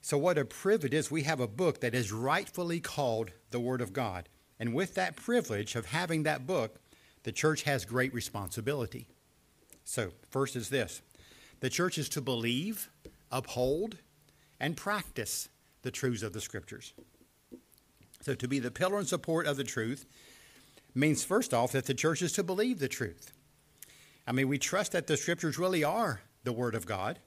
So, 0.00 0.18
what 0.18 0.38
a 0.38 0.44
privilege 0.44 0.94
is 0.94 1.10
we 1.10 1.22
have 1.22 1.40
a 1.40 1.48
book 1.48 1.80
that 1.80 1.94
is 1.94 2.12
rightfully 2.12 2.80
called 2.80 3.30
the 3.50 3.60
Word 3.60 3.80
of 3.80 3.92
God. 3.92 4.28
And 4.58 4.74
with 4.74 4.94
that 4.94 5.16
privilege 5.16 5.76
of 5.76 5.86
having 5.86 6.22
that 6.22 6.46
book, 6.46 6.80
the 7.24 7.32
church 7.32 7.62
has 7.62 7.84
great 7.84 8.14
responsibility. 8.14 9.06
So, 9.84 10.12
first 10.30 10.56
is 10.56 10.68
this 10.68 11.02
the 11.60 11.70
church 11.70 11.98
is 11.98 12.08
to 12.10 12.20
believe, 12.20 12.90
uphold, 13.30 13.98
and 14.58 14.76
practice 14.76 15.48
the 15.82 15.90
truths 15.90 16.22
of 16.22 16.32
the 16.32 16.40
Scriptures. 16.40 16.92
So, 18.20 18.34
to 18.34 18.48
be 18.48 18.58
the 18.58 18.70
pillar 18.70 18.98
and 18.98 19.08
support 19.08 19.46
of 19.46 19.56
the 19.56 19.64
truth 19.64 20.06
means, 20.96 21.24
first 21.24 21.52
off, 21.52 21.72
that 21.72 21.86
the 21.86 21.94
church 21.94 22.22
is 22.22 22.32
to 22.32 22.42
believe 22.42 22.78
the 22.78 22.88
truth. 22.88 23.32
I 24.26 24.32
mean, 24.32 24.48
we 24.48 24.58
trust 24.58 24.92
that 24.92 25.06
the 25.06 25.16
Scriptures 25.16 25.58
really 25.58 25.84
are 25.84 26.20
the 26.44 26.52
Word 26.52 26.74
of 26.74 26.86
God. 26.86 27.18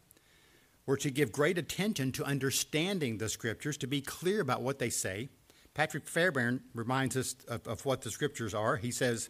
We're 0.90 0.98
to 0.98 1.12
give 1.12 1.32
great 1.32 1.60
attention 1.60 2.12
to 2.14 2.24
understanding 2.24 3.20
the 3.20 3.30
scriptures, 3.30 3.78
to 3.78 3.86
be 3.86 4.02
clear 4.02 4.42
about 4.42 4.64
what 4.64 4.80
they 4.80 4.90
say. 4.90 5.30
Patrick 5.76 6.08
Fairbairn 6.08 6.62
reminds 6.74 7.16
us 7.16 7.36
of, 7.48 7.68
of 7.68 7.86
what 7.86 8.02
the 8.02 8.10
scriptures 8.10 8.56
are. 8.56 8.78
He 8.78 8.90
says, 8.90 9.30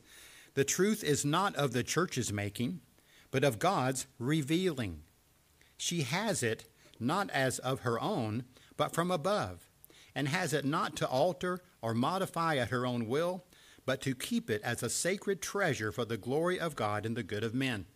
The 0.54 0.63
truth 0.63 1.04
is 1.04 1.25
not 1.25 1.58
of 1.58 1.73
the 1.73 1.84
church's 1.84 2.32
making, 2.32 2.80
but 3.30 3.43
of 3.43 3.60
God's 3.60 4.08
revealing. 4.19 5.02
She 5.78 6.04
has 6.04 6.43
it 6.43 6.63
not 6.97 7.30
as 7.32 7.60
of 7.60 7.82
her 7.82 7.99
own, 7.99 8.45
but 8.78 8.93
from 8.93 9.12
above, 9.12 9.69
and 10.15 10.30
has 10.30 10.54
it 10.54 10.63
not 10.63 10.95
to 10.95 11.08
alter 11.10 11.60
or 11.82 11.93
modify 11.93 12.56
at 12.56 12.69
her 12.69 12.86
own 12.86 13.06
will, 13.08 13.43
but 13.89 14.02
to 14.02 14.13
keep 14.13 14.52
it 14.52 14.62
as 14.62 14.84
a 14.84 14.88
sacred 14.88 15.41
treasure 15.41 15.91
for 15.91 16.06
the 16.06 16.15
glory 16.15 16.60
of 16.60 16.75
God 16.75 17.08
and 17.08 17.17
the 17.17 17.23
good 17.23 17.43
of 17.43 17.56
men. 17.56 17.88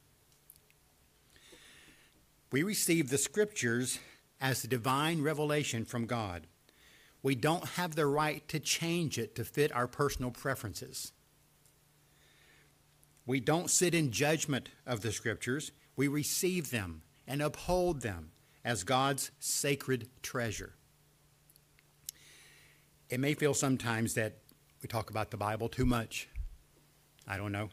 We 2.52 2.64
receive 2.64 3.12
the 3.12 3.20
scriptures 3.20 4.00
as 4.42 4.64
divine 4.64 5.22
revelation 5.22 5.86
from 5.86 6.08
God. 6.08 6.48
We 7.22 7.36
don't 7.36 7.68
have 7.78 7.94
the 7.94 8.08
right 8.08 8.48
to 8.48 8.60
change 8.60 9.20
it 9.20 9.36
to 9.36 9.46
fit 9.46 9.72
our 9.72 9.86
personal 9.86 10.32
preferences. 10.32 11.12
We 13.28 13.40
don't 13.40 13.70
sit 13.70 13.94
in 13.94 14.12
judgment 14.12 14.70
of 14.88 15.02
the 15.02 15.12
Scriptures. 15.12 15.72
We 15.96 16.08
receive 16.08 16.72
them 16.72 17.04
and 17.28 17.40
uphold 17.40 18.02
them 18.02 18.32
as 18.66 18.84
God's 18.84 19.30
sacred 19.40 20.10
treasure. 20.24 20.74
It 23.12 23.20
may 23.20 23.36
feel 23.36 23.54
sometimes 23.54 24.16
that 24.16 24.40
we 24.84 24.88
talk 24.88 25.10
about 25.10 25.32
the 25.32 25.38
Bible 25.38 25.70
too 25.70 25.86
much. 25.86 26.28
I 27.26 27.38
don't 27.38 27.54
know. 27.54 27.70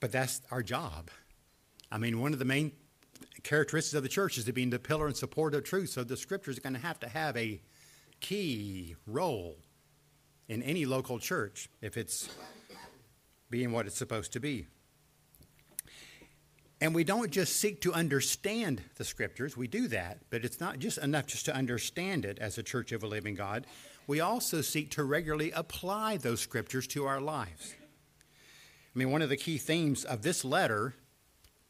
But 0.00 0.10
that's 0.10 0.40
our 0.50 0.62
job. 0.62 1.10
I 1.92 1.98
mean, 1.98 2.20
one 2.20 2.32
of 2.32 2.38
the 2.38 2.46
main 2.46 2.72
characteristics 3.42 3.94
of 3.94 4.02
the 4.02 4.08
church 4.08 4.38
is 4.38 4.46
to 4.46 4.52
be 4.52 4.64
the 4.64 4.78
pillar 4.78 5.06
and 5.06 5.16
support 5.16 5.54
of 5.54 5.64
truth. 5.64 5.90
So 5.90 6.02
the 6.02 6.16
scriptures 6.16 6.56
are 6.56 6.62
going 6.62 6.74
to 6.74 6.80
have 6.80 6.98
to 7.00 7.08
have 7.08 7.36
a 7.36 7.60
key 8.20 8.96
role 9.06 9.58
in 10.48 10.62
any 10.62 10.86
local 10.86 11.18
church 11.18 11.68
if 11.82 11.96
it's 11.96 12.28
being 13.50 13.72
what 13.72 13.86
it's 13.86 13.98
supposed 13.98 14.32
to 14.32 14.40
be. 14.40 14.66
And 16.80 16.94
we 16.94 17.04
don't 17.04 17.30
just 17.30 17.56
seek 17.56 17.82
to 17.82 17.92
understand 17.92 18.82
the 18.96 19.04
scriptures, 19.04 19.54
we 19.54 19.68
do 19.68 19.86
that, 19.88 20.20
but 20.30 20.46
it's 20.46 20.60
not 20.60 20.78
just 20.78 20.96
enough 20.96 21.26
just 21.26 21.44
to 21.44 21.54
understand 21.54 22.24
it 22.24 22.38
as 22.38 22.56
a 22.56 22.62
church 22.62 22.92
of 22.92 23.02
a 23.02 23.06
living 23.06 23.34
God. 23.34 23.66
We 24.10 24.18
also 24.18 24.60
seek 24.60 24.90
to 24.90 25.04
regularly 25.04 25.52
apply 25.52 26.16
those 26.16 26.40
scriptures 26.40 26.88
to 26.88 27.06
our 27.06 27.20
lives. 27.20 27.76
I 28.92 28.98
mean, 28.98 29.12
one 29.12 29.22
of 29.22 29.28
the 29.28 29.36
key 29.36 29.56
themes 29.56 30.04
of 30.04 30.22
this 30.22 30.44
letter 30.44 30.96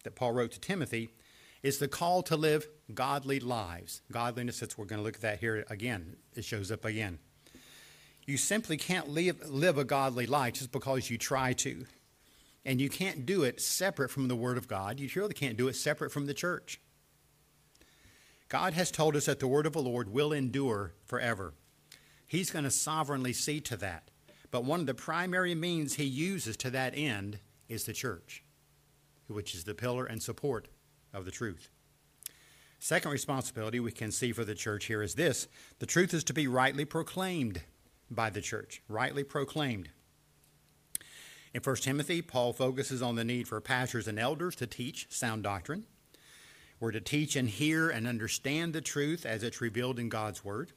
that 0.05 0.17
Paul 0.17 0.33
wrote 0.33 0.53
to 0.53 0.59
Timothy 0.59 1.11
is 1.63 1.77
the 1.77 1.87
call 1.87 2.23
to 2.23 2.37
live 2.37 2.67
godly 2.95 3.41
lives. 3.41 4.01
Godliness, 4.11 4.59
that's 4.59 4.79
we're 4.79 4.87
going 4.87 5.01
to 5.01 5.05
look 5.05 5.17
at 5.17 5.21
that 5.21 5.41
here 5.41 5.67
again. 5.69 6.17
It 6.35 6.47
shows 6.47 6.73
up 6.73 6.87
again. 6.87 7.19
You 8.25 8.39
simply 8.39 8.79
can't 8.79 9.11
live, 9.11 9.47
live 9.51 9.77
a 9.77 9.85
godly 9.85 10.25
life 10.25 10.55
just 10.55 10.73
because 10.73 11.11
you 11.11 11.19
try 11.19 11.53
to. 11.53 11.85
And 12.65 12.81
you 12.81 12.89
can't 12.89 13.27
do 13.27 13.43
it 13.43 13.61
separate 13.61 14.11
from 14.11 14.29
the 14.29 14.37
Word 14.37 14.57
of 14.57 14.67
God. 14.67 14.99
You 14.99 15.09
surely 15.09 15.35
can't 15.35 15.59
do 15.59 15.69
it 15.69 15.77
separate 15.77 16.11
from 16.11 16.25
the 16.25 16.33
church. 16.33 16.81
God 18.49 18.73
has 18.73 18.91
told 18.91 19.15
us 19.15 19.27
that 19.27 19.41
the 19.41 19.47
Word 19.47 19.67
of 19.67 19.75
the 19.75 19.83
Lord 19.83 20.11
will 20.11 20.33
endure 20.33 20.95
forever. 21.05 21.53
He's 22.31 22.53
going 22.53 22.65
to 22.65 22.71
sovereignly 22.71 23.33
see 23.33 23.59
to 23.63 23.77
that. 23.79 24.09
But 24.53 24.65
one 24.65 24.79
of 24.79 24.87
the 24.87 24.95
primary 24.95 25.53
means 25.57 25.97
He 25.97 26.05
uses 26.05 26.57
to 26.59 26.71
that 26.71 26.97
end 26.97 27.41
is 27.69 27.87
the 27.87 27.93
church, 27.93 28.45
which 29.27 29.53
is 29.53 29.65
the 29.65 29.75
pillar 29.75 30.07
and 30.07 30.23
support 30.23 30.69
of 31.13 31.25
the 31.25 31.33
truth. 31.33 31.71
Second 32.79 33.11
responsibility 33.11 33.81
we 33.81 33.91
can 33.91 34.13
see 34.13 34.31
for 34.31 34.45
the 34.45 34.55
church 34.55 34.85
here 34.85 35.03
is 35.03 35.17
this 35.17 35.49
the 35.81 35.87
truth 35.87 36.15
is 36.15 36.23
to 36.23 36.33
be 36.33 36.47
rightly 36.47 36.85
proclaimed 36.85 37.63
by 38.09 38.31
the 38.31 38.41
church, 38.41 38.81
rightly 38.87 39.25
proclaimed. 39.25 39.89
In 41.53 41.61
1 41.61 41.77
Timothy, 41.79 42.23
Paul 42.23 42.53
focuses 42.53 43.03
on 43.03 43.17
the 43.17 43.25
need 43.25 43.49
for 43.49 43.61
pastors 43.61 44.07
and 44.07 44.21
elders 44.21 44.55
to 44.55 44.69
teach 44.69 45.09
sound 45.11 45.43
doctrine. 45.43 45.85
We're 46.79 46.93
to 46.93 47.01
teach 47.01 47.35
and 47.35 47.49
hear 47.49 47.91
and 47.91 48.07
understand 48.07 48.73
the 48.73 48.81
truth 48.81 49.27
as 49.27 49.43
it's 49.43 49.61
revealed 49.61 49.99
in 49.99 50.09
God's 50.09 50.45
Word. 50.45 50.75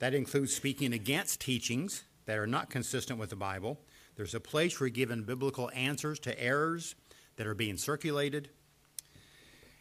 That 0.00 0.14
includes 0.14 0.54
speaking 0.54 0.92
against 0.92 1.40
teachings 1.40 2.04
that 2.26 2.38
are 2.38 2.46
not 2.46 2.70
consistent 2.70 3.18
with 3.18 3.30
the 3.30 3.36
Bible. 3.36 3.80
There's 4.16 4.34
a 4.34 4.40
place 4.40 4.72
for 4.72 4.88
giving 4.88 5.22
biblical 5.22 5.70
answers 5.74 6.18
to 6.20 6.42
errors 6.42 6.94
that 7.36 7.46
are 7.46 7.54
being 7.54 7.76
circulated. 7.76 8.50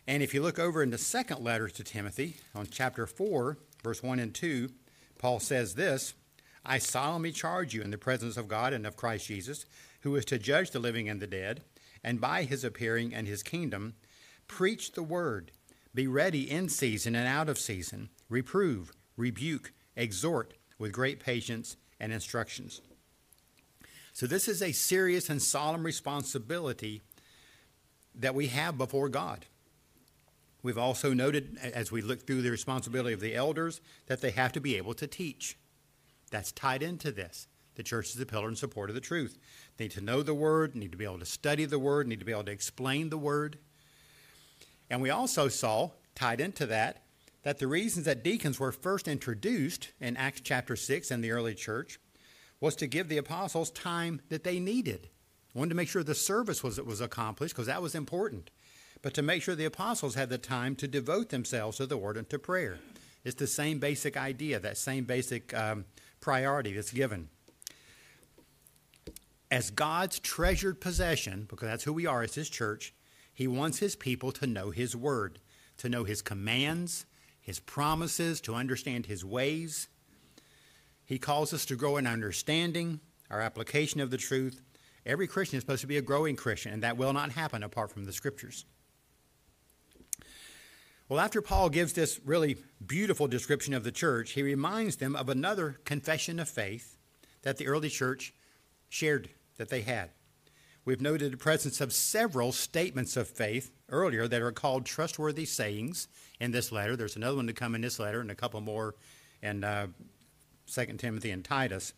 And 0.08 0.22
if 0.22 0.34
you 0.34 0.42
look 0.42 0.60
over 0.60 0.84
in 0.84 0.92
the 0.92 0.98
second 0.98 1.44
letter 1.44 1.68
to 1.68 1.84
Timothy, 1.84 2.38
on 2.54 2.68
chapter 2.70 3.06
4, 3.08 3.58
verse 3.84 4.04
1 4.04 4.20
and 4.20 4.34
2, 4.34 4.70
Paul 5.18 5.40
says 5.40 5.76
this 5.76 6.14
I 6.66 6.78
solemnly 6.78 7.32
charge 7.32 7.74
you 7.74 7.82
in 7.82 7.92
the 7.92 7.98
presence 7.98 8.38
of 8.38 8.48
God 8.48 8.74
and 8.74 8.86
of 8.86 8.96
Christ 8.96 9.28
Jesus 9.28 9.66
who 10.02 10.16
is 10.16 10.26
to 10.26 10.40
judge 10.40 10.72
the 10.72 10.80
living 10.80 11.10
and 11.10 11.20
the 11.20 11.28
dead, 11.28 11.62
and 12.04 12.22
by 12.22 12.44
his 12.44 12.64
appearing 12.64 13.14
and 13.14 13.28
his 13.28 13.44
kingdom, 13.44 13.96
preach 14.48 14.94
the 14.94 15.04
word. 15.04 15.52
Be 15.94 16.08
ready 16.08 16.50
in 16.50 16.70
season 16.70 17.16
and 17.16 17.28
out 17.28 17.50
of 17.50 17.58
season. 17.58 18.10
Reprove, 18.30 18.94
rebuke, 19.18 19.74
exhort 20.00 20.54
with 20.80 20.92
great 20.92 21.20
patience 21.20 21.78
and 22.00 22.12
instructions. 22.12 22.82
So, 24.14 24.26
this 24.26 24.48
is 24.48 24.62
a 24.62 24.72
serious 24.72 25.30
and 25.30 25.42
solemn 25.42 25.84
responsibility 25.84 27.02
that 28.16 28.36
we 28.36 28.48
have 28.48 28.78
before 28.78 29.10
God. 29.10 29.46
We've 30.62 30.78
also 30.78 31.14
noted, 31.14 31.58
as 31.62 31.92
we 31.92 32.02
look 32.02 32.26
through 32.26 32.42
the 32.42 32.52
responsibility 32.52 33.14
of 33.14 33.22
the 33.22 33.36
elders, 33.36 33.80
that 34.08 34.20
they 34.20 34.32
have 34.32 34.52
to 34.54 34.60
be 34.60 34.76
able 34.76 34.94
to 34.96 35.08
teach. 35.08 35.58
That's 36.32 36.52
tied 36.52 36.84
into 36.84 37.12
this. 37.12 37.48
The 37.76 37.84
church 37.84 38.08
is 38.08 38.16
the 38.16 38.26
pillar 38.26 38.50
and 38.50 38.58
support 38.58 38.90
of 38.90 38.94
the 38.94 39.02
truth. 39.02 39.38
They 39.78 39.86
need 39.86 39.92
to 39.92 40.02
know 40.02 40.22
the 40.22 40.34
word, 40.34 40.76
need 40.76 40.92
to 40.92 40.98
be 40.98 41.06
able 41.06 41.20
to 41.20 41.26
study 41.26 41.64
the 41.64 41.80
word, 41.80 42.08
need 42.08 42.20
to 42.20 42.26
be 42.26 42.34
able 42.34 42.44
to 42.44 42.52
explain 42.52 43.10
the 43.10 43.18
word. 43.18 43.58
And 44.90 45.02
we 45.02 45.10
also 45.10 45.48
saw, 45.48 45.92
tied 46.14 46.42
into 46.42 46.66
that, 46.66 47.04
that 47.44 47.60
the 47.60 47.68
reasons 47.68 48.06
that 48.06 48.24
deacons 48.24 48.60
were 48.60 48.72
first 48.72 49.08
introduced 49.08 49.90
in 50.00 50.18
Acts 50.18 50.42
chapter 50.42 50.76
6 50.76 51.12
in 51.12 51.22
the 51.22 51.32
early 51.32 51.56
church 51.56 52.00
was 52.60 52.76
to 52.76 52.88
give 52.88 53.08
the 53.08 53.18
apostles 53.18 53.72
time 53.72 54.22
that 54.30 54.44
they 54.44 54.60
needed. 54.60 55.10
Wanted 55.54 55.70
to 55.70 55.76
make 55.76 55.90
sure 55.90 56.04
the 56.04 56.16
service 56.16 56.64
was, 56.64 56.80
was 56.82 57.02
accomplished 57.02 57.56
because 57.56 57.68
that 57.68 57.82
was 57.82 57.96
important, 57.96 58.52
but 59.02 59.14
to 59.14 59.22
make 59.22 59.42
sure 59.42 59.56
the 59.56 59.66
apostles 59.66 60.16
had 60.16 60.30
the 60.30 60.38
time 60.38 60.76
to 60.76 60.88
devote 60.88 61.30
themselves 61.30 61.78
to 61.78 61.86
the 61.86 61.98
word 61.98 62.18
and 62.18 62.30
to 62.30 62.38
prayer. 62.38 62.78
It's 63.24 63.36
the 63.36 63.48
same 63.48 63.80
basic 63.80 64.16
idea, 64.18 64.60
that 64.60 64.78
same 64.78 65.06
basic 65.06 65.54
um, 65.54 65.86
priority 66.20 66.74
that's 66.74 66.92
given 66.92 67.30
as 69.52 69.72
God's 69.72 70.20
treasured 70.20 70.80
possession, 70.80 71.46
because 71.50 71.68
that's 71.68 71.84
who 71.84 71.94
we 71.94 72.06
are 72.06 72.22
as 72.22 72.36
His 72.36 72.50
church, 72.50 72.94
He 73.34 73.48
wants 73.48 73.80
His 73.80 73.96
people 73.96 74.32
to 74.34 74.48
know 74.48 74.70
His 74.72 74.96
word, 74.96 75.40
to 75.78 75.90
know 75.90 76.04
His 76.04 76.22
commands, 76.22 77.06
His 77.50 77.60
promises, 77.60 78.42
to 78.42 78.54
understand 78.54 79.08
His 79.08 79.26
ways. 79.26 79.88
He 81.04 81.18
calls 81.18 81.52
us 81.52 81.66
to 81.66 81.76
grow 81.76 81.98
in 81.98 82.06
understanding, 82.06 83.00
our 83.28 83.42
application 83.42 84.00
of 84.02 84.12
the 84.12 84.20
truth. 84.20 84.62
Every 85.04 85.26
Christian 85.26 85.58
is 85.58 85.64
supposed 85.64 85.82
to 85.82 85.88
be 85.88 85.98
a 85.98 86.04
growing 86.04 86.36
Christian, 86.36 86.72
and 86.72 86.84
that 86.84 86.96
will 86.96 87.12
not 87.12 87.32
happen 87.32 87.64
apart 87.64 87.90
from 87.90 88.06
the 88.06 88.14
Scriptures. 88.14 88.66
Well, 91.08 91.20
after 91.20 91.42
Paul 91.42 91.70
gives 91.70 91.94
this 91.94 92.20
really 92.24 92.58
beautiful 92.86 93.28
description 93.28 93.74
of 93.74 93.84
the 93.84 93.92
church, 93.92 94.34
he 94.34 94.44
reminds 94.44 94.98
them 94.98 95.16
of 95.16 95.28
another 95.28 95.80
confession 95.86 96.40
of 96.40 96.48
faith 96.48 96.98
that 97.42 97.58
the 97.58 97.66
early 97.66 97.90
church 97.90 98.32
shared 98.90 99.32
that 99.58 99.70
they 99.70 99.82
had. 99.82 100.12
We've 100.90 101.00
noted 101.00 101.34
the 101.34 101.38
presence 101.38 101.82
of 101.82 101.94
several 101.94 102.52
statements 102.52 103.16
of 103.16 103.28
faith 103.28 103.70
earlier 103.90 104.28
that 104.28 104.42
are 104.42 104.52
called 104.52 104.88
trustworthy 104.88 105.46
sayings 105.46 106.08
in 106.40 106.50
this 106.50 106.72
letter. 106.72 106.96
There's 106.96 107.16
another 107.16 107.36
one 107.36 107.46
to 107.46 107.54
come 107.54 107.76
in 107.76 107.82
this 107.82 108.00
letter 108.00 108.22
and 108.22 108.32
a 108.32 108.36
couple 108.36 108.60
more 108.60 108.96
in 109.44 109.64
uh, 109.64 109.90
2 110.66 110.86
Timothy 110.98 111.30
and 111.30 111.46
Titus. 111.46 111.94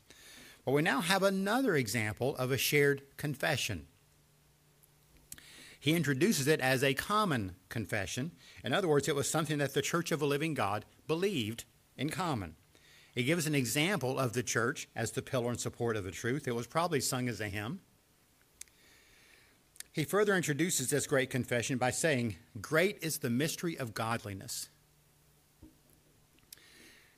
But 0.65 0.73
we 0.73 0.81
now 0.81 0.99
have 0.99 1.23
another 1.23 1.77
example 1.77 2.35
of 2.35 2.51
a 2.51 2.57
shared 2.57 3.03
confession. 3.15 3.87
He 5.79 5.93
introduces 5.93 6.49
it 6.49 6.59
as 6.59 6.83
a 6.83 6.93
common 6.93 7.55
confession. 7.69 8.31
In 8.61 8.73
other 8.73 8.89
words, 8.89 9.07
it 9.07 9.15
was 9.15 9.29
something 9.29 9.59
that 9.59 9.73
the 9.73 9.81
Church 9.81 10.11
of 10.11 10.21
a 10.21 10.25
Living 10.25 10.53
God 10.53 10.83
believed 11.07 11.63
in 11.95 12.09
common. 12.09 12.55
He 13.15 13.23
gives 13.23 13.47
an 13.47 13.55
example 13.55 14.19
of 14.19 14.33
the 14.33 14.43
church 14.43 14.89
as 14.97 15.11
the 15.11 15.21
pillar 15.21 15.51
and 15.51 15.59
support 15.61 15.95
of 15.95 16.03
the 16.03 16.11
truth. 16.11 16.45
It 16.45 16.55
was 16.55 16.67
probably 16.67 16.99
sung 16.99 17.29
as 17.29 17.39
a 17.39 17.47
hymn. 17.47 17.79
He 19.93 20.05
further 20.05 20.35
introduces 20.35 20.89
this 20.89 21.05
great 21.05 21.29
confession 21.29 21.77
by 21.77 21.91
saying, 21.91 22.37
Great 22.61 22.97
is 23.01 23.17
the 23.17 23.29
mystery 23.29 23.77
of 23.77 23.93
godliness. 23.93 24.69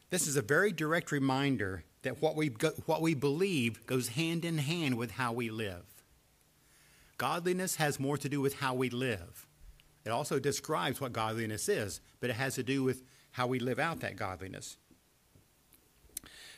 This 0.10 0.28
is 0.28 0.36
a 0.36 0.42
very 0.42 0.72
direct 0.72 1.12
reminder 1.12 1.84
that 2.02 2.22
what 2.22 2.36
we, 2.36 2.48
what 2.86 3.02
we 3.02 3.14
believe 3.14 3.86
goes 3.86 4.10
hand 4.10 4.44
in 4.44 4.58
hand 4.58 4.98
with 4.98 5.12
how 5.12 5.34
we 5.34 5.50
live. 5.50 5.86
Godliness 7.18 7.76
has 7.76 8.00
more 8.00 8.18
to 8.18 8.30
do 8.30 8.42
with 8.42 8.56
how 8.56 8.74
we 8.74 8.90
live. 8.90 9.48
It 10.06 10.10
also 10.10 10.40
describes 10.40 11.00
what 11.00 11.14
godliness 11.14 11.70
is, 11.70 12.02
but 12.20 12.30
it 12.30 12.36
has 12.36 12.56
to 12.56 12.64
do 12.64 12.84
with 12.84 13.04
how 13.32 13.48
we 13.48 13.60
live 13.60 13.80
out 13.80 14.02
that 14.02 14.16
godliness. 14.16 14.78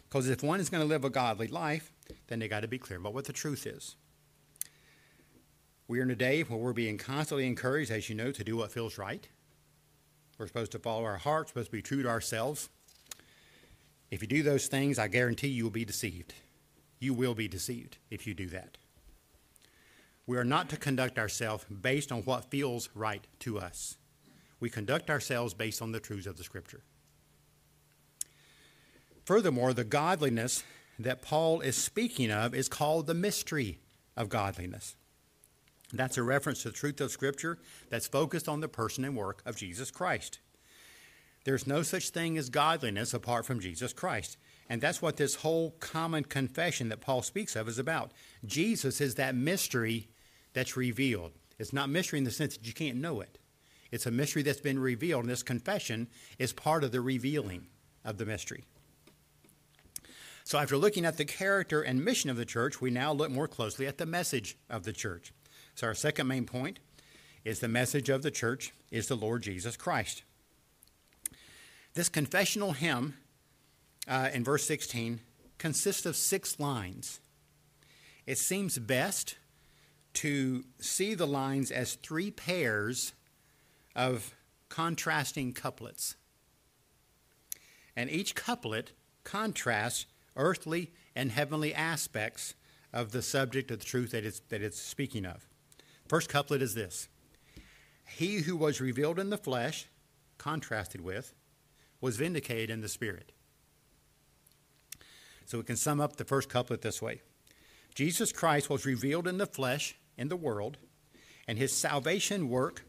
Because 0.10 0.30
if 0.30 0.44
one 0.44 0.60
is 0.60 0.70
going 0.70 0.82
to 0.82 0.88
live 0.88 1.04
a 1.04 1.10
godly 1.10 1.48
life, 1.48 1.92
then 2.28 2.40
they 2.40 2.48
got 2.48 2.62
to 2.62 2.68
be 2.68 2.78
clear 2.78 3.00
about 3.00 3.14
what 3.14 3.26
the 3.26 3.34
truth 3.34 3.68
is. 3.68 3.96
We 5.88 6.00
are 6.00 6.04
in 6.04 6.12
a 6.12 6.16
day 6.16 6.42
where 6.42 6.58
we're 6.58 6.74
being 6.74 6.98
constantly 6.98 7.46
encouraged, 7.46 7.92
as 7.92 8.10
you 8.10 8.16
know, 8.16 8.32
to 8.32 8.44
do 8.44 8.58
what 8.58 8.72
feels 8.72 8.98
right. 8.98 9.28
We're 10.38 10.48
supposed 10.48 10.72
to 10.72 10.80
follow 10.80 11.04
our 11.04 11.18
hearts, 11.18 11.52
supposed 11.52 11.68
to 11.68 11.72
be 11.72 11.82
true 11.82 12.04
to 12.04 12.10
ourselves. 12.10 12.70
If 14.10 14.22
you 14.22 14.28
do 14.28 14.44
those 14.44 14.68
things, 14.68 14.98
I 14.98 15.08
guarantee 15.08 15.48
you 15.48 15.64
will 15.64 15.72
be 15.72 15.86
deceived. 15.86 16.34
You 17.00 17.14
will 17.14 17.36
be 17.36 17.48
deceived 17.48 17.98
if 18.10 18.26
you 18.26 18.34
do 18.34 18.48
that. 18.48 18.78
We 20.28 20.38
are 20.38 20.44
not 20.44 20.70
to 20.70 20.78
conduct 20.78 21.20
ourselves 21.20 21.66
based 21.66 22.12
on 22.12 22.24
what 22.24 22.50
feels 22.50 22.90
right 22.96 23.26
to 23.40 23.60
us. 23.60 23.98
We 24.60 24.70
conduct 24.70 25.10
ourselves 25.10 25.54
based 25.54 25.82
on 25.82 25.92
the 25.92 26.00
truths 26.00 26.26
of 26.26 26.38
the 26.38 26.44
Scripture. 26.44 26.82
Furthermore, 29.24 29.74
the 29.74 29.84
godliness 29.84 30.64
that 30.98 31.22
Paul 31.22 31.62
is 31.62 31.76
speaking 31.76 32.32
of 32.32 32.56
is 32.56 32.70
called 32.70 33.06
the 33.06 33.14
mystery 33.14 33.80
of 34.18 34.30
godliness. 34.30 34.96
That's 35.94 36.18
a 36.18 36.24
reference 36.24 36.64
to 36.64 36.70
the 36.70 36.76
truth 36.76 37.00
of 37.02 37.12
Scripture 37.12 37.60
that's 37.90 38.08
focused 38.08 38.50
on 38.50 38.60
the 38.60 38.68
person 38.68 39.06
and 39.06 39.16
work 39.16 39.42
of 39.46 39.56
Jesus 39.56 39.92
Christ. 39.92 40.40
There's 41.44 41.68
no 41.68 41.84
such 41.84 42.10
thing 42.10 42.38
as 42.38 42.50
godliness 42.50 43.14
apart 43.14 43.46
from 43.46 43.60
Jesus 43.60 43.94
Christ. 43.94 44.38
And 44.68 44.82
that's 44.82 45.02
what 45.02 45.18
this 45.18 45.36
whole 45.36 45.72
common 45.80 46.24
confession 46.24 46.90
that 46.90 47.02
Paul 47.02 47.22
speaks 47.22 47.56
of 47.56 47.68
is 47.68 47.78
about. 47.78 48.12
Jesus 48.46 49.00
is 49.00 49.16
that 49.16 49.36
mystery 49.36 50.10
that's 50.54 50.76
revealed. 50.76 51.34
It's 51.60 51.72
not 51.72 51.90
mystery 51.90 52.18
in 52.18 52.26
the 52.26 52.32
sense 52.32 52.58
that 52.58 52.68
you 52.68 52.74
can't 52.74 52.98
know 52.98 53.22
it, 53.22 53.38
it's 53.92 54.08
a 54.08 54.12
mystery 54.12 54.42
that's 54.42 54.60
been 54.60 54.80
revealed. 54.80 55.24
And 55.24 55.32
this 55.32 55.44
confession 55.44 56.08
is 56.40 56.52
part 56.52 56.84
of 56.84 56.92
the 56.92 57.02
revealing 57.02 57.68
of 58.04 58.18
the 58.18 58.26
mystery. 58.26 58.64
So, 60.44 60.60
after 60.60 60.78
looking 60.78 61.06
at 61.06 61.18
the 61.18 61.26
character 61.26 61.82
and 61.82 62.04
mission 62.04 62.30
of 62.30 62.38
the 62.38 62.46
church, 62.46 62.82
we 62.82 62.92
now 62.92 63.12
look 63.12 63.32
more 63.32 63.48
closely 63.48 63.88
at 63.88 63.98
the 63.98 64.06
message 64.06 64.58
of 64.70 64.84
the 64.84 64.94
church. 64.94 65.32
So, 65.76 65.88
our 65.88 65.94
second 65.94 66.28
main 66.28 66.46
point 66.46 66.80
is 67.44 67.60
the 67.60 67.68
message 67.68 68.08
of 68.08 68.24
the 68.24 68.32
church 68.32 68.74
is 68.92 69.08
the 69.08 69.16
Lord 69.16 69.44
Jesus 69.44 69.76
Christ. 69.76 70.24
This 71.94 72.08
confessional 72.08 72.72
hymn 72.72 73.16
uh, 74.08 74.30
in 74.34 74.46
verse 74.46 74.66
16 74.66 75.20
consists 75.58 76.06
of 76.06 76.16
six 76.16 76.62
lines. 76.62 77.20
It 78.26 78.38
seems 78.38 78.80
best 78.80 79.36
to 80.14 80.64
see 80.80 81.14
the 81.14 81.28
lines 81.28 81.72
as 81.72 81.96
three 81.96 82.32
pairs 82.32 83.12
of 83.98 84.34
contrasting 84.70 85.52
couplets. 85.52 86.16
And 87.98 88.10
each 88.10 88.34
couplet 88.34 88.94
contrasts 89.26 90.06
earthly 90.38 90.94
and 91.16 91.32
heavenly 91.32 91.74
aspects 91.74 92.56
of 92.94 93.12
the 93.12 93.22
subject 93.22 93.72
of 93.72 93.80
the 93.80 93.86
truth 93.86 94.12
that 94.12 94.26
it's, 94.26 94.40
that 94.50 94.62
it's 94.62 94.80
speaking 94.80 95.26
of. 95.26 95.46
First 96.08 96.30
couplet 96.30 96.62
is 96.62 96.76
this 96.76 97.08
He 98.08 98.38
who 98.38 98.56
was 98.56 98.82
revealed 98.82 99.20
in 99.20 99.30
the 99.30 99.38
flesh, 99.38 99.88
contrasted 100.38 101.02
with, 101.02 101.34
was 102.02 102.18
vindicated 102.18 102.70
in 102.70 102.82
the 102.82 102.90
spirit. 102.90 103.32
So 105.46 105.60
we 105.60 105.64
can 105.64 105.76
sum 105.76 106.02
up 106.02 106.16
the 106.16 106.26
first 106.26 106.50
couplet 106.50 106.82
this 106.82 107.02
way 107.02 107.22
Jesus 107.94 108.32
Christ 108.32 108.70
was 108.70 108.86
revealed 108.86 109.28
in 109.28 109.38
the 109.38 109.46
flesh 109.46 109.96
in 110.18 110.28
the 110.28 110.36
world, 110.36 110.78
and 111.48 111.58
his 111.58 111.72
salvation 111.72 112.50
work 112.50 112.84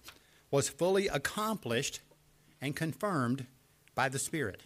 was 0.50 0.68
fully 0.68 1.08
accomplished 1.08 2.00
and 2.60 2.74
confirmed 2.74 3.46
by 3.94 4.08
the 4.08 4.18
Spirit. 4.18 4.62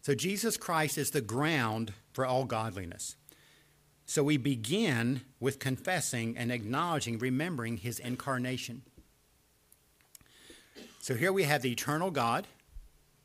So 0.00 0.14
Jesus 0.14 0.56
Christ 0.56 0.98
is 0.98 1.10
the 1.10 1.20
ground 1.20 1.92
for 2.12 2.26
all 2.26 2.44
godliness. 2.44 3.16
So 4.06 4.22
we 4.22 4.36
begin 4.36 5.22
with 5.40 5.58
confessing 5.58 6.36
and 6.36 6.52
acknowledging, 6.52 7.18
remembering 7.18 7.78
his 7.78 7.98
incarnation. 7.98 8.82
So 11.00 11.14
here 11.14 11.32
we 11.32 11.44
have 11.44 11.62
the 11.62 11.72
eternal 11.72 12.10
God, 12.10 12.46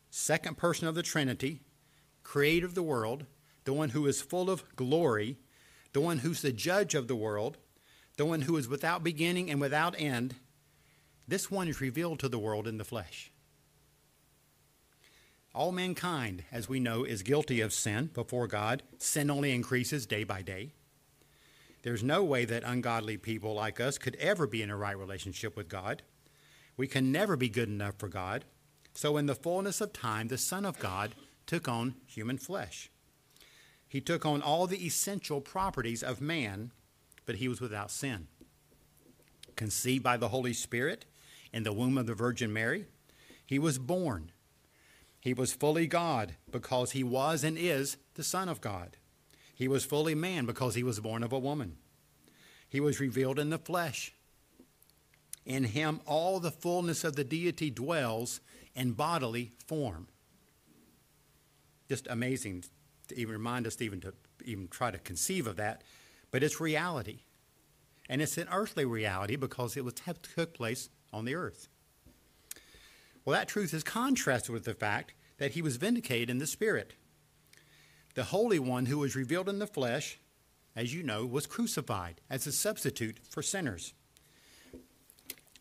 second 0.09 0.57
person 0.57 0.87
of 0.87 0.95
the 0.95 1.03
Trinity, 1.03 1.61
creator 2.23 2.65
of 2.65 2.75
the 2.75 2.83
world, 2.83 3.25
the 3.65 3.73
one 3.73 3.89
who 3.89 4.07
is 4.07 4.21
full 4.21 4.49
of 4.49 4.63
glory, 4.75 5.37
the 5.93 6.01
one 6.01 6.19
who's 6.19 6.41
the 6.41 6.51
judge 6.51 6.95
of 6.95 7.07
the 7.07 7.15
world, 7.15 7.57
the 8.17 8.25
one 8.25 8.41
who 8.41 8.57
is 8.57 8.67
without 8.67 9.03
beginning 9.03 9.49
and 9.49 9.61
without 9.61 9.99
end. 9.99 10.35
This 11.27 11.51
one 11.51 11.67
is 11.67 11.81
revealed 11.81 12.19
to 12.19 12.29
the 12.29 12.39
world 12.39 12.67
in 12.67 12.77
the 12.77 12.83
flesh. 12.83 13.31
All 15.57 15.71
mankind, 15.71 16.43
as 16.51 16.69
we 16.69 16.79
know, 16.79 17.03
is 17.03 17.23
guilty 17.23 17.61
of 17.61 17.73
sin 17.73 18.11
before 18.13 18.45
God. 18.45 18.83
Sin 18.99 19.31
only 19.31 19.55
increases 19.55 20.05
day 20.05 20.23
by 20.23 20.43
day. 20.43 20.73
There's 21.81 22.03
no 22.03 22.23
way 22.23 22.45
that 22.45 22.61
ungodly 22.63 23.17
people 23.17 23.55
like 23.55 23.79
us 23.79 23.97
could 23.97 24.15
ever 24.17 24.45
be 24.45 24.61
in 24.61 24.69
a 24.69 24.77
right 24.77 24.95
relationship 24.95 25.57
with 25.57 25.67
God. 25.67 26.03
We 26.77 26.85
can 26.85 27.11
never 27.11 27.35
be 27.35 27.49
good 27.49 27.69
enough 27.69 27.95
for 27.97 28.07
God. 28.07 28.45
So, 28.93 29.17
in 29.17 29.25
the 29.25 29.33
fullness 29.33 29.81
of 29.81 29.93
time, 29.93 30.27
the 30.27 30.37
Son 30.37 30.63
of 30.63 30.77
God 30.77 31.15
took 31.47 31.67
on 31.67 31.95
human 32.05 32.37
flesh. 32.37 32.91
He 33.87 33.99
took 33.99 34.27
on 34.27 34.43
all 34.43 34.67
the 34.67 34.85
essential 34.85 35.41
properties 35.41 36.03
of 36.03 36.21
man, 36.21 36.71
but 37.25 37.37
he 37.37 37.47
was 37.47 37.59
without 37.59 37.89
sin. 37.89 38.27
Conceived 39.55 40.03
by 40.03 40.17
the 40.17 40.27
Holy 40.27 40.53
Spirit 40.53 41.05
in 41.51 41.63
the 41.63 41.73
womb 41.73 41.97
of 41.97 42.05
the 42.05 42.13
Virgin 42.13 42.53
Mary, 42.53 42.85
he 43.43 43.57
was 43.57 43.79
born. 43.79 44.31
He 45.19 45.33
was 45.33 45.53
fully 45.53 45.87
God 45.87 46.35
because 46.51 46.91
he 46.91 47.03
was 47.03 47.43
and 47.43 47.57
is 47.57 47.97
the 48.13 48.23
Son 48.23 48.49
of 48.49 48.61
God. 48.61 48.97
He 49.53 49.67
was 49.67 49.85
fully 49.85 50.15
man 50.15 50.45
because 50.45 50.75
he 50.75 50.83
was 50.83 50.99
born 50.99 51.23
of 51.23 51.33
a 51.33 51.39
woman. 51.39 51.77
He 52.69 52.79
was 52.79 52.99
revealed 52.99 53.39
in 53.39 53.49
the 53.49 53.57
flesh. 53.57 54.13
In 55.45 55.63
him, 55.63 56.01
all 56.05 56.39
the 56.39 56.51
fullness 56.51 57.03
of 57.03 57.15
the 57.15 57.23
deity 57.23 57.69
dwells 57.69 58.41
in 58.75 58.91
bodily 58.91 59.53
form 59.65 60.07
just 61.87 62.07
amazing 62.09 62.63
to 63.07 63.17
even 63.17 63.33
remind 63.33 63.65
us 63.65 63.81
even 63.81 64.01
to 64.01 64.13
even 64.45 64.67
try 64.67 64.91
to 64.91 64.97
conceive 64.97 65.47
of 65.47 65.55
that. 65.57 65.83
But 66.31 66.43
it's 66.43 66.59
reality. 66.59 67.19
And 68.09 68.21
it's 68.21 68.37
an 68.37 68.47
earthly 68.51 68.85
reality 68.85 69.35
because 69.35 69.75
it 69.75 69.83
was 69.83 69.93
took 69.93 70.53
place 70.53 70.89
on 71.11 71.25
the 71.25 71.35
earth. 71.35 71.67
Well, 73.27 73.35
that 73.35 73.49
truth 73.49 73.73
is 73.73 73.83
contrasted 73.83 74.53
with 74.53 74.63
the 74.63 74.73
fact 74.73 75.13
that 75.37 75.51
he 75.51 75.61
was 75.61 75.75
vindicated 75.75 76.29
in 76.29 76.37
the 76.37 76.47
Spirit. 76.47 76.93
The 78.15 78.23
Holy 78.23 78.57
One 78.57 78.85
who 78.85 78.99
was 78.99 79.17
revealed 79.17 79.49
in 79.49 79.59
the 79.59 79.67
flesh, 79.67 80.17
as 80.77 80.93
you 80.93 81.03
know, 81.03 81.25
was 81.25 81.45
crucified 81.45 82.21
as 82.29 82.47
a 82.47 82.53
substitute 82.53 83.19
for 83.29 83.41
sinners. 83.41 83.93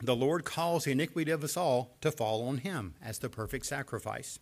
The 0.01 0.15
Lord 0.15 0.45
calls 0.45 0.85
the 0.85 0.93
iniquity 0.93 1.33
of 1.33 1.43
us 1.43 1.57
all 1.57 1.97
to 2.03 2.13
fall 2.13 2.47
on 2.47 2.59
him 2.59 2.95
as 3.03 3.19
the 3.19 3.29
perfect 3.29 3.67
sacrifice. 3.67 4.39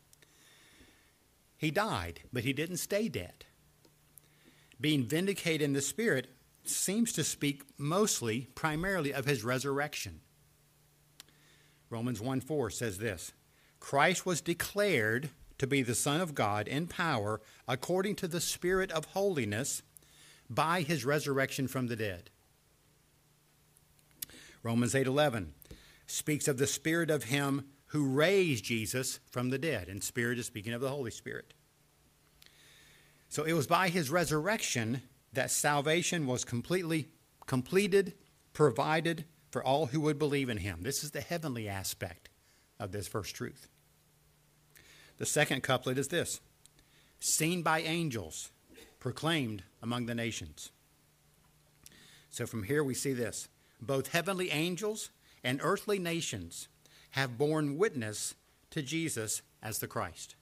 He 1.56 1.70
died, 1.70 2.20
but 2.30 2.44
he 2.44 2.52
didn't 2.52 2.76
stay 2.76 3.08
dead. 3.08 3.46
Being 4.78 5.02
vindicated 5.02 5.62
in 5.62 5.72
the 5.72 5.80
Spirit 5.80 6.26
seems 6.64 7.10
to 7.14 7.24
speak 7.24 7.62
mostly, 7.78 8.48
primarily, 8.54 9.14
of 9.14 9.24
his 9.24 9.42
resurrection. 9.42 10.20
Romans 11.90 12.20
1 12.20 12.40
4 12.40 12.70
says 12.70 12.98
this 12.98 13.32
Christ 13.80 14.24
was 14.24 14.40
declared 14.40 15.30
to 15.58 15.66
be 15.66 15.82
the 15.82 15.94
Son 15.94 16.20
of 16.20 16.34
God 16.34 16.68
in 16.68 16.86
power 16.86 17.40
according 17.68 18.16
to 18.16 18.28
the 18.28 18.40
Spirit 18.40 18.90
of 18.90 19.06
holiness 19.06 19.82
by 20.50 20.82
his 20.82 21.04
resurrection 21.04 21.68
from 21.68 21.86
the 21.86 21.96
dead. 21.96 22.30
Romans 24.62 24.94
8:11 24.94 25.52
speaks 26.06 26.48
of 26.48 26.58
the 26.58 26.66
spirit 26.66 27.10
of 27.10 27.24
him 27.24 27.66
who 27.86 28.08
raised 28.08 28.64
Jesus 28.64 29.20
from 29.30 29.50
the 29.50 29.58
dead. 29.58 29.88
And 29.88 30.02
Spirit 30.02 30.38
is 30.38 30.46
speaking 30.46 30.72
of 30.72 30.80
the 30.80 30.90
Holy 30.90 31.10
Spirit. 31.10 31.54
So 33.28 33.44
it 33.44 33.52
was 33.52 33.66
by 33.66 33.88
his 33.88 34.10
resurrection 34.10 35.02
that 35.32 35.50
salvation 35.50 36.26
was 36.26 36.44
completely 36.44 37.08
completed, 37.46 38.14
provided 38.52 39.26
for 39.54 39.62
all 39.62 39.86
who 39.86 40.00
would 40.00 40.18
believe 40.18 40.48
in 40.48 40.56
him. 40.56 40.80
This 40.82 41.04
is 41.04 41.12
the 41.12 41.20
heavenly 41.20 41.68
aspect 41.68 42.28
of 42.80 42.90
this 42.90 43.06
first 43.06 43.36
truth. 43.36 43.68
The 45.18 45.26
second 45.26 45.62
couplet 45.62 45.96
is 45.96 46.08
this 46.08 46.40
seen 47.20 47.62
by 47.62 47.78
angels, 47.82 48.50
proclaimed 48.98 49.62
among 49.80 50.06
the 50.06 50.14
nations. 50.14 50.72
So 52.30 52.46
from 52.46 52.64
here 52.64 52.82
we 52.82 52.94
see 52.94 53.12
this 53.12 53.46
both 53.80 54.08
heavenly 54.08 54.50
angels 54.50 55.10
and 55.44 55.60
earthly 55.62 56.00
nations 56.00 56.66
have 57.10 57.38
borne 57.38 57.78
witness 57.78 58.34
to 58.70 58.82
Jesus 58.82 59.40
as 59.62 59.78
the 59.78 59.86
Christ. 59.86 60.34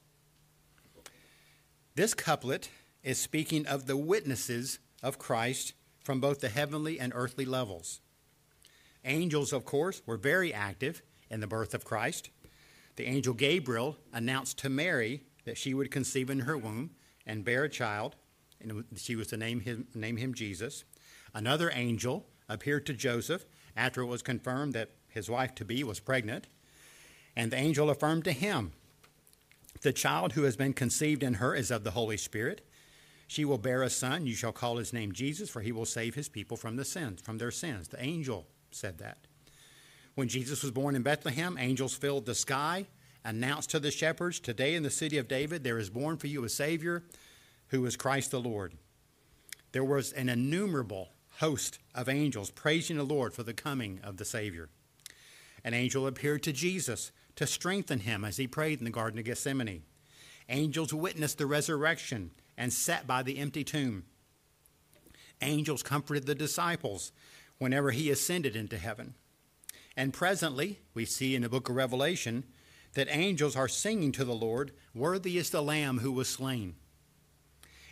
This 1.97 2.15
couplet 2.15 2.71
is 3.03 3.21
speaking 3.21 3.67
of 3.67 3.87
the 3.87 3.99
witnesses 3.99 4.79
of 5.03 5.19
Christ 5.19 5.75
from 6.03 6.19
both 6.19 6.41
the 6.41 6.49
heavenly 6.49 6.99
and 6.99 7.13
earthly 7.15 7.45
levels. 7.45 8.01
Angels, 9.05 9.53
of 9.53 9.65
course, 9.65 10.03
were 10.07 10.17
very 10.17 10.53
active 10.53 11.03
in 11.31 11.41
the 11.41 11.47
birth 11.47 11.75
of 11.75 11.85
Christ. 11.85 12.31
The 12.97 13.07
angel 13.07 13.35
Gabriel 13.35 13.97
announced 14.13 14.59
to 14.59 14.69
Mary 14.69 15.23
that 15.45 15.59
she 15.59 15.75
would 15.75 15.91
conceive 15.91 16.31
in 16.31 16.41
her 16.41 16.57
womb 16.57 16.91
and 17.27 17.45
bear 17.45 17.65
a 17.65 17.69
child, 17.69 18.17
and 18.61 18.85
she 18.97 19.17
was 19.17 19.29
to 19.29 19.37
name 19.37 19.61
him, 19.61 19.87
name 19.95 20.17
him 20.17 20.35
Jesus. 20.35 20.85
Another 21.35 21.71
angel 21.75 22.27
appeared 22.49 22.87
to 22.87 22.93
Joseph 22.93 23.47
after 23.77 24.03
it 24.03 24.07
was 24.07 24.23
confirmed 24.23 24.75
that 24.75 24.91
his 25.09 25.31
wife 25.31 25.55
to 25.57 25.65
be 25.65 25.83
was 25.83 26.01
pregnant. 26.01 26.47
And 27.35 27.51
the 27.51 27.57
angel 27.57 27.91
affirmed 27.91 28.25
to 28.25 28.33
him, 28.33 28.73
The 29.81 29.93
child 29.93 30.35
who 30.35 30.43
has 30.43 30.57
been 30.57 30.75
conceived 30.75 31.23
in 31.23 31.35
her 31.35 31.55
is 31.55 31.71
of 31.71 31.85
the 31.85 31.93
Holy 31.93 32.17
Spirit. 32.17 32.67
She 33.27 33.45
will 33.45 33.59
bear 33.59 33.83
a 33.83 33.91
son. 33.91 34.27
You 34.27 34.35
shall 34.35 34.53
call 34.53 34.77
his 34.77 34.93
name 34.93 35.13
Jesus, 35.13 35.49
for 35.49 35.63
he 35.63 35.73
will 35.73 35.87
save 35.87 36.15
his 36.15 36.29
people 36.29 36.57
from 36.57 36.77
the 36.77 36.85
sins, 36.85 37.23
from 37.23 37.39
their 37.39 37.51
sins. 37.51 37.89
The 37.89 38.03
angel 38.03 38.47
said 38.75 38.99
that. 38.99 39.19
When 40.15 40.29
Jesus 40.29 40.63
was 40.63 40.71
born 40.71 40.95
in 40.95 41.03
Bethlehem, 41.03 41.57
angels 41.59 41.95
filled 41.95 42.27
the 42.27 42.35
sky, 42.35 42.87
announced 43.25 43.71
to 43.71 43.81
the 43.81 43.91
shepherds, 43.91 44.41
Today 44.41 44.75
in 44.75 44.83
the 44.83 44.91
city 44.91 45.19
of 45.19 45.29
David 45.29 45.65
there 45.65 45.79
is 45.79 45.91
born 45.91 46.17
for 46.17 46.27
you 46.27 46.45
a 46.45 46.49
Savior 46.49 47.05
who 47.69 47.85
is 47.87 47.97
Christ 47.97 48.31
the 48.31 48.41
Lord. 48.41 48.75
There 49.73 49.85
was 49.85 50.13
an 50.13 50.29
innumerable 50.29 51.11
host 51.37 51.79
of 51.95 52.09
angels 52.09 52.51
praising 52.51 52.99
the 52.99 53.05
Lord 53.05 53.33
for 53.33 53.43
the 53.43 53.55
coming 53.55 54.01
of 54.05 54.19
the 54.19 54.25
Savior. 54.25 54.69
An 55.65 55.73
angel 55.73 56.07
appeared 56.07 56.43
to 56.43 56.53
Jesus 56.53 57.11
to 57.37 57.47
strengthen 57.47 58.01
him 58.01 58.25
as 58.25 58.37
he 58.37 58.47
prayed 58.47 58.81
in 58.81 58.85
the 58.85 58.91
Garden 58.91 59.19
of 59.19 59.25
Gethsemane. 59.25 59.85
Angels 60.49 60.93
witnessed 60.93 61.39
the 61.39 61.47
resurrection 61.47 62.33
and 62.59 62.73
sat 62.73 63.07
by 63.07 63.23
the 63.23 63.39
empty 63.39 63.65
tomb. 63.65 64.05
Angels 65.41 65.83
comforted 65.83 66.27
the 66.27 66.35
disciples 66.35 67.13
whenever 67.63 67.93
he 67.93 68.11
ascended 68.11 68.57
into 68.57 68.77
heaven. 68.77 69.15
And 69.97 70.13
presently, 70.13 70.81
we 70.95 71.05
see 71.05 71.35
in 71.35 71.43
the 71.43 71.49
book 71.49 71.69
of 71.69 71.77
Revelation 71.77 72.45
that 72.95 73.09
angels 73.09 73.57
are 73.57 73.69
singing 73.69 74.11
to 74.13 74.25
the 74.25 74.35
Lord, 74.35 74.73
Worthy 74.95 75.39
is 75.39 75.51
the 75.51 75.63
Lamb 75.63 76.01
who 76.01 76.13
was 76.13 76.29
slain. 76.29 76.75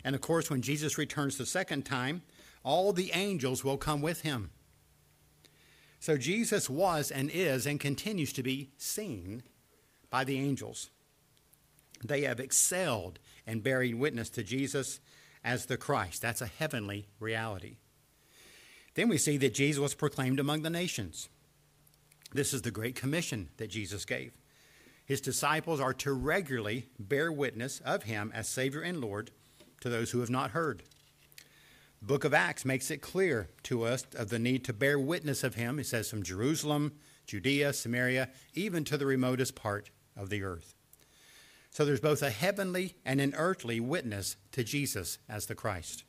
And 0.02 0.14
of 0.14 0.20
course, 0.20 0.50
when 0.50 0.60
Jesus 0.60 0.98
returns 0.98 1.38
the 1.38 1.46
second 1.46 1.84
time, 1.84 2.22
all 2.64 2.92
the 2.92 3.12
angels 3.14 3.62
will 3.62 3.76
come 3.76 4.02
with 4.02 4.22
him. 4.22 4.50
So 6.00 6.16
Jesus 6.16 6.68
was 6.68 7.10
and 7.10 7.30
is 7.30 7.66
and 7.66 7.78
continues 7.78 8.32
to 8.32 8.42
be 8.42 8.70
seen 8.76 9.42
by 10.10 10.24
the 10.24 10.38
angels. 10.38 10.90
They 12.04 12.22
have 12.22 12.40
excelled 12.40 13.18
in 13.46 13.60
bearing 13.60 13.98
witness 13.98 14.30
to 14.30 14.42
Jesus 14.42 15.00
as 15.44 15.66
the 15.66 15.76
Christ. 15.76 16.22
That's 16.22 16.40
a 16.40 16.46
heavenly 16.46 17.06
reality. 17.18 17.76
Then 19.00 19.08
we 19.08 19.16
see 19.16 19.38
that 19.38 19.54
Jesus 19.54 19.80
was 19.80 19.94
proclaimed 19.94 20.38
among 20.38 20.60
the 20.60 20.68
nations. 20.68 21.30
This 22.34 22.52
is 22.52 22.60
the 22.60 22.70
great 22.70 22.94
commission 22.94 23.48
that 23.56 23.70
Jesus 23.70 24.04
gave. 24.04 24.34
His 25.06 25.22
disciples 25.22 25.80
are 25.80 25.94
to 25.94 26.12
regularly 26.12 26.84
bear 26.98 27.32
witness 27.32 27.80
of 27.80 28.02
him 28.02 28.30
as 28.34 28.46
Savior 28.46 28.82
and 28.82 29.00
Lord 29.00 29.30
to 29.80 29.88
those 29.88 30.10
who 30.10 30.20
have 30.20 30.28
not 30.28 30.50
heard. 30.50 30.82
The 32.02 32.08
book 32.08 32.24
of 32.24 32.34
Acts 32.34 32.66
makes 32.66 32.90
it 32.90 33.00
clear 33.00 33.48
to 33.62 33.84
us 33.84 34.04
of 34.14 34.28
the 34.28 34.38
need 34.38 34.66
to 34.66 34.74
bear 34.74 34.98
witness 34.98 35.44
of 35.44 35.54
him. 35.54 35.78
It 35.78 35.86
says 35.86 36.10
from 36.10 36.22
Jerusalem, 36.22 36.92
Judea, 37.26 37.72
Samaria, 37.72 38.28
even 38.52 38.84
to 38.84 38.98
the 38.98 39.06
remotest 39.06 39.54
part 39.54 39.88
of 40.14 40.28
the 40.28 40.42
earth. 40.42 40.74
So 41.70 41.86
there's 41.86 42.00
both 42.00 42.20
a 42.20 42.28
heavenly 42.28 42.96
and 43.06 43.18
an 43.18 43.32
earthly 43.34 43.80
witness 43.80 44.36
to 44.52 44.62
Jesus 44.62 45.16
as 45.26 45.46
the 45.46 45.54
Christ. 45.54 46.04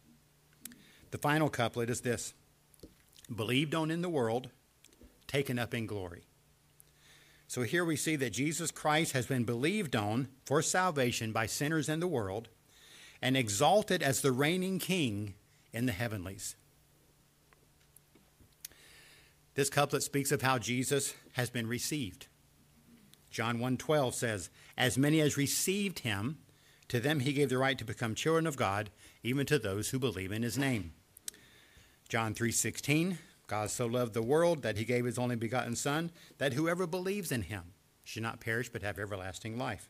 The 1.12 1.18
final 1.18 1.50
couplet 1.50 1.90
is 1.90 2.02
this 2.02 2.34
believed 3.36 3.74
on 3.74 3.92
in 3.92 4.02
the 4.02 4.10
world, 4.10 4.50
taken 5.28 5.58
up 5.58 5.74
in 5.74 5.86
glory. 5.86 6.24
So 7.48 7.64
here 7.64 7.84
we 7.84 7.98
see 7.98 8.16
that 8.16 8.32
Jesus 8.32 8.72
Christ 8.72 9.12
has 9.14 9.26
been 9.26 9.44
believed 9.44 9.96
on 9.96 10.30
for 10.46 10.62
salvation 10.62 11.32
by 11.32 11.48
sinners 11.48 11.90
in 11.90 12.00
the 12.00 12.08
world 12.08 12.50
and 13.22 13.36
exalted 13.36 14.02
as 14.02 14.22
the 14.22 14.32
reigning 14.32 14.80
king 14.80 15.36
in 15.74 15.86
the 15.86 15.92
heavenlies. 15.92 16.56
This 19.54 19.70
couplet 19.70 20.02
speaks 20.02 20.32
of 20.32 20.42
how 20.42 20.60
Jesus 20.60 21.14
has 21.34 21.50
been 21.50 21.68
received. 21.68 22.28
John 23.30 23.60
1:12 23.60 24.16
says, 24.16 24.50
"As 24.78 24.98
many 24.98 25.20
as 25.22 25.38
received 25.38 26.00
him, 26.00 26.40
to 26.88 27.00
them 27.00 27.20
he 27.20 27.34
gave 27.34 27.50
the 27.50 27.58
right 27.58 27.78
to 27.78 27.86
become 27.86 28.16
children 28.16 28.48
of 28.48 28.56
God, 28.56 28.92
even 29.24 29.46
to 29.48 29.60
those 29.60 29.90
who 29.90 30.00
believe 30.00 30.32
in 30.32 30.44
his 30.44 30.58
name." 30.58 30.94
John 32.12 32.34
3:16, 32.34 33.20
God 33.48 33.70
so 33.70 33.86
loved 33.86 34.14
the 34.14 34.22
world 34.22 34.64
that 34.64 34.76
he 34.76 34.84
gave 34.84 35.06
his 35.06 35.18
only 35.18 35.38
begotten 35.38 35.78
son, 35.78 36.12
that 36.40 36.52
whoever 36.52 36.86
believes 36.86 37.32
in 37.32 37.44
him 37.44 37.74
should 38.04 38.22
not 38.22 38.42
perish 38.42 38.68
but 38.68 38.84
have 38.84 39.00
everlasting 39.00 39.58
life. 39.58 39.88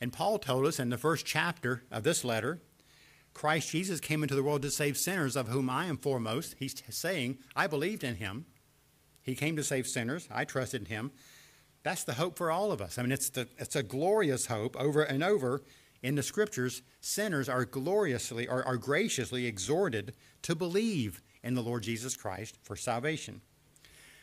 And 0.00 0.12
Paul 0.12 0.40
told 0.40 0.66
us 0.66 0.80
in 0.80 0.90
the 0.90 0.98
first 0.98 1.24
chapter 1.24 1.84
of 1.92 2.02
this 2.02 2.24
letter, 2.24 2.60
Christ 3.34 3.70
Jesus 3.70 4.00
came 4.00 4.24
into 4.24 4.34
the 4.34 4.42
world 4.42 4.62
to 4.62 4.70
save 4.72 4.98
sinners, 4.98 5.36
of 5.36 5.46
whom 5.46 5.70
I 5.70 5.84
am 5.84 5.96
foremost. 5.96 6.56
He's 6.58 6.82
saying, 6.90 7.38
I 7.54 7.68
believed 7.68 8.02
in 8.02 8.16
him. 8.16 8.46
He 9.22 9.36
came 9.36 9.54
to 9.54 9.62
save 9.62 9.86
sinners. 9.86 10.26
I 10.28 10.44
trusted 10.44 10.80
in 10.80 10.86
him. 10.86 11.12
That's 11.84 12.02
the 12.02 12.14
hope 12.14 12.36
for 12.36 12.50
all 12.50 12.72
of 12.72 12.82
us. 12.82 12.98
I 12.98 13.02
mean, 13.02 13.12
it's, 13.12 13.30
the, 13.30 13.46
it's 13.58 13.76
a 13.76 13.84
glorious 13.84 14.46
hope 14.46 14.74
over 14.76 15.04
and 15.04 15.22
over 15.22 15.62
in 16.02 16.14
the 16.14 16.22
scriptures. 16.22 16.82
Sinners 17.00 17.48
are 17.48 17.64
gloriously 17.64 18.48
or 18.48 18.64
are 18.66 18.76
graciously 18.76 19.46
exhorted 19.46 20.14
to 20.42 20.54
believe 20.54 21.22
in 21.42 21.54
the 21.54 21.62
Lord 21.62 21.82
Jesus 21.82 22.16
Christ 22.16 22.58
for 22.62 22.76
salvation. 22.76 23.40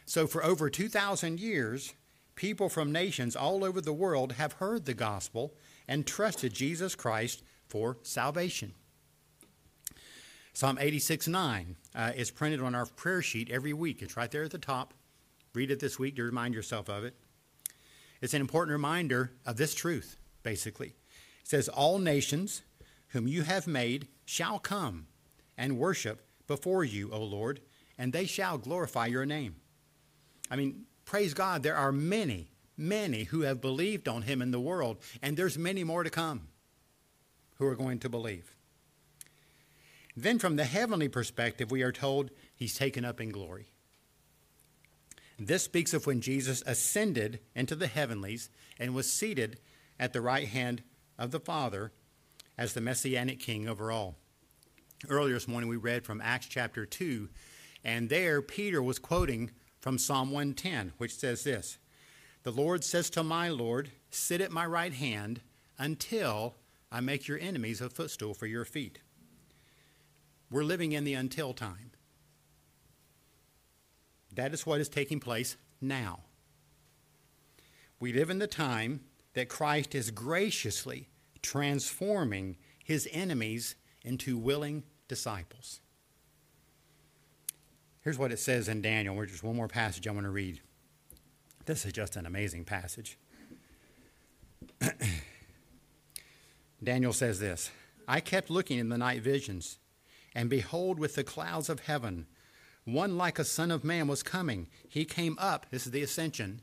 So, 0.05 0.27
for 0.27 0.43
over 0.43 0.69
2,000 0.69 1.39
years, 1.39 1.93
people 2.35 2.69
from 2.69 2.91
nations 2.91 3.35
all 3.35 3.63
over 3.63 3.79
the 3.81 3.93
world 3.93 4.33
have 4.33 4.53
heard 4.53 4.85
the 4.85 4.93
gospel 4.93 5.53
and 5.87 6.05
trusted 6.05 6.53
Jesus 6.53 6.95
Christ 6.95 7.43
for 7.67 7.97
salvation. 8.01 8.73
Psalm 10.53 10.77
86 10.79 11.27
9 11.27 11.75
uh, 11.95 12.11
is 12.15 12.31
printed 12.31 12.61
on 12.61 12.75
our 12.75 12.85
prayer 12.85 13.21
sheet 13.21 13.49
every 13.49 13.73
week. 13.73 14.01
It's 14.01 14.17
right 14.17 14.29
there 14.29 14.43
at 14.43 14.51
the 14.51 14.57
top. 14.57 14.93
Read 15.53 15.71
it 15.71 15.79
this 15.79 15.97
week 15.97 16.15
to 16.15 16.23
remind 16.23 16.53
yourself 16.53 16.89
of 16.89 17.03
it. 17.03 17.15
It's 18.21 18.33
an 18.33 18.41
important 18.41 18.73
reminder 18.73 19.31
of 19.45 19.57
this 19.57 19.73
truth, 19.73 20.17
basically. 20.43 20.95
It 21.41 21.47
says, 21.47 21.67
All 21.67 21.99
nations 21.99 22.62
whom 23.10 23.28
you 23.28 23.43
have 23.43 23.67
made 23.67 24.08
shall 24.25 24.60
come 24.60 25.08
and 25.58 25.78
worship 25.78 26.25
before 26.47 26.84
you, 26.84 27.12
O 27.12 27.21
Lord, 27.21 27.62
and 27.97 28.13
they 28.13 28.25
shall 28.25 28.58
glorify 28.58 29.08
your 29.08 29.25
name. 29.25 29.56
I 30.49 30.56
mean, 30.56 30.86
praise 31.06 31.34
God, 31.34 31.63
there 31.63 31.75
are 31.75 31.91
many, 31.91 32.52
many 32.78 33.25
who 33.25 33.41
have 33.41 33.62
believed 33.62 34.08
on 34.08 34.23
him 34.23 34.41
in 34.41 34.52
the 34.52 34.60
world, 34.60 34.97
and 35.21 35.36
there's 35.36 35.58
many 35.58 35.84
more 35.84 36.04
to 36.04 36.10
come 36.10 36.47
who 37.56 37.65
are 37.65 37.75
going 37.75 37.99
to 37.99 38.10
believe. 38.10 38.56
Then, 40.15 40.39
from 40.39 40.56
the 40.56 40.65
heavenly 40.65 41.08
perspective, 41.08 41.71
we 41.71 41.84
are 41.84 41.91
told 41.91 42.32
he's 42.56 42.75
taken 42.75 43.06
up 43.06 43.21
in 43.21 43.30
glory. 43.30 43.71
This 45.38 45.63
speaks 45.63 45.93
of 45.93 46.06
when 46.06 46.19
Jesus 46.19 46.62
ascended 46.65 47.39
into 47.56 47.75
the 47.75 47.88
heavenlies 47.88 48.49
and 48.78 48.93
was 48.93 49.12
seated 49.12 49.60
at 49.97 50.12
the 50.12 50.21
right 50.21 50.47
hand 50.47 50.84
of 51.19 51.32
the 51.32 51.39
Father 51.39 51.91
as 52.58 52.73
the 52.73 52.82
messianic 52.82 53.39
king 53.39 53.67
over 53.67 53.91
all. 53.91 54.15
Earlier 55.08 55.36
this 55.36 55.47
morning, 55.47 55.69
we 55.69 55.75
read 55.75 56.05
from 56.05 56.21
Acts 56.21 56.47
chapter 56.47 56.86
2, 56.86 57.29
and 57.84 58.10
there 58.10 58.41
Peter 58.41 58.82
was 58.82 58.97
quoting 58.97 59.51
from 59.79 59.97
Psalm 59.97 60.32
110, 60.32 60.93
which 60.97 61.15
says 61.15 61.43
this 61.43 61.77
The 62.43 62.51
Lord 62.51 62.84
says 62.84 63.10
to 63.12 63.23
my 63.23 63.49
Lord, 63.49 63.91
Sit 64.10 64.41
at 64.41 64.51
my 64.51 64.65
right 64.65 64.93
hand 64.93 65.41
until 65.77 66.55
I 66.91 67.01
make 67.01 67.27
your 67.27 67.39
enemies 67.39 67.82
a 67.82 67.89
footstool 67.89 68.34
for 68.34 68.47
your 68.47 68.65
feet. 68.65 68.99
We're 70.49 70.63
living 70.63 70.93
in 70.93 71.03
the 71.03 71.13
until 71.13 71.53
time. 71.53 71.91
That 74.34 74.53
is 74.53 74.65
what 74.65 74.82
is 74.82 74.89
taking 74.89 75.19
place 75.19 75.58
now. 75.79 76.21
We 77.99 78.13
live 78.13 78.29
in 78.29 78.39
the 78.39 78.47
time 78.47 79.01
that 79.33 79.49
Christ 79.49 79.95
is 79.95 80.11
graciously 80.11 81.09
transforming 81.41 82.57
his 82.83 83.07
enemies 83.11 83.75
into 84.03 84.37
willing 84.37 84.83
disciples. 85.07 85.81
Here's 88.01 88.17
what 88.17 88.31
it 88.31 88.39
says 88.39 88.67
in 88.67 88.81
Daniel. 88.81 89.15
We're 89.15 89.25
just 89.25 89.43
one 89.43 89.55
more 89.55 89.67
passage 89.67 90.07
I 90.07 90.11
want 90.11 90.25
to 90.25 90.31
read. 90.31 90.61
This 91.65 91.85
is 91.85 91.93
just 91.93 92.15
an 92.15 92.25
amazing 92.25 92.65
passage. 92.65 93.17
Daniel 96.83 97.13
says 97.13 97.39
this 97.39 97.71
I 98.07 98.19
kept 98.21 98.49
looking 98.49 98.79
in 98.79 98.89
the 98.89 98.97
night 98.97 99.21
visions, 99.21 99.77
and 100.33 100.49
behold, 100.49 100.97
with 100.99 101.15
the 101.15 101.23
clouds 101.23 101.69
of 101.69 101.81
heaven, 101.81 102.25
one 102.85 103.17
like 103.17 103.37
a 103.37 103.43
son 103.43 103.69
of 103.69 103.83
man 103.83 104.07
was 104.07 104.23
coming. 104.23 104.67
He 104.88 105.05
came 105.05 105.38
up, 105.38 105.67
this 105.69 105.86
is 105.86 105.91
the 105.91 106.01
ascension, 106.01 106.61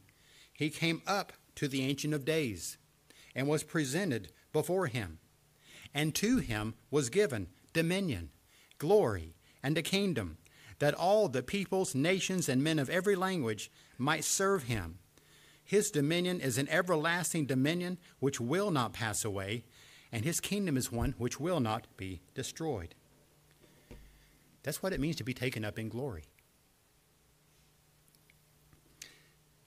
he 0.52 0.70
came 0.70 1.02
up 1.06 1.32
to 1.56 1.68
the 1.68 1.82
Ancient 1.82 2.14
of 2.14 2.24
Days 2.24 2.78
and 3.34 3.48
was 3.48 3.64
presented 3.64 4.32
before 4.52 4.86
him. 4.86 5.18
And 5.92 6.14
to 6.16 6.38
him 6.38 6.74
was 6.90 7.10
given 7.10 7.48
dominion, 7.72 8.30
glory, 8.78 9.34
and 9.62 9.76
a 9.76 9.82
kingdom, 9.82 10.38
that 10.78 10.94
all 10.94 11.28
the 11.28 11.42
peoples, 11.42 11.94
nations, 11.94 12.48
and 12.48 12.62
men 12.62 12.78
of 12.78 12.90
every 12.90 13.16
language 13.16 13.70
might 13.98 14.24
serve 14.24 14.64
him. 14.64 14.98
His 15.64 15.90
dominion 15.90 16.40
is 16.40 16.58
an 16.58 16.68
everlasting 16.68 17.46
dominion 17.46 17.98
which 18.20 18.40
will 18.40 18.70
not 18.70 18.92
pass 18.92 19.24
away, 19.24 19.64
and 20.12 20.24
his 20.24 20.40
kingdom 20.40 20.76
is 20.76 20.92
one 20.92 21.14
which 21.18 21.40
will 21.40 21.60
not 21.60 21.86
be 21.96 22.20
destroyed. 22.34 22.94
That's 24.62 24.82
what 24.82 24.92
it 24.92 25.00
means 25.00 25.16
to 25.16 25.24
be 25.24 25.34
taken 25.34 25.64
up 25.64 25.78
in 25.78 25.88
glory. 25.88 26.24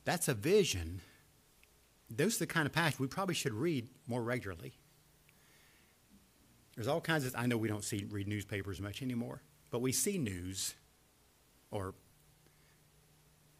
That's 0.05 0.27
a 0.27 0.33
vision. 0.33 1.01
Those 2.09 2.37
are 2.37 2.39
the 2.39 2.47
kind 2.47 2.65
of 2.65 2.73
passages 2.73 2.99
we 2.99 3.07
probably 3.07 3.35
should 3.35 3.53
read 3.53 3.87
more 4.07 4.21
regularly. 4.23 4.73
There's 6.75 6.87
all 6.87 7.01
kinds 7.01 7.25
of, 7.25 7.35
I 7.37 7.45
know 7.45 7.57
we 7.57 7.67
don't 7.67 7.83
see, 7.83 8.05
read 8.09 8.27
newspapers 8.27 8.79
much 8.79 9.01
anymore, 9.01 9.41
but 9.69 9.81
we 9.81 9.91
see 9.91 10.17
news 10.17 10.75
or 11.71 11.93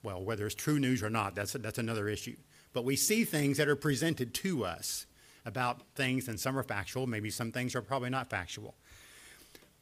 well, 0.02 0.24
whether 0.24 0.46
it's 0.46 0.56
true 0.56 0.80
news 0.80 1.04
or 1.04 1.10
not, 1.10 1.36
that's, 1.36 1.54
that's 1.54 1.78
another 1.78 2.08
issue. 2.08 2.36
But 2.74 2.86
we 2.86 2.96
see 2.96 3.26
things 3.26 3.58
that 3.58 3.68
are 3.68 3.76
presented 3.76 4.34
to 4.36 4.64
us 4.64 5.06
about 5.46 5.82
things, 5.96 6.28
and 6.28 6.40
some 6.40 6.58
are 6.58 6.64
factual. 6.64 7.08
Maybe 7.08 7.30
some 7.30 7.52
things 7.52 7.76
are 7.76 7.82
probably 7.82 8.10
not 8.10 8.30
factual. 8.30 8.76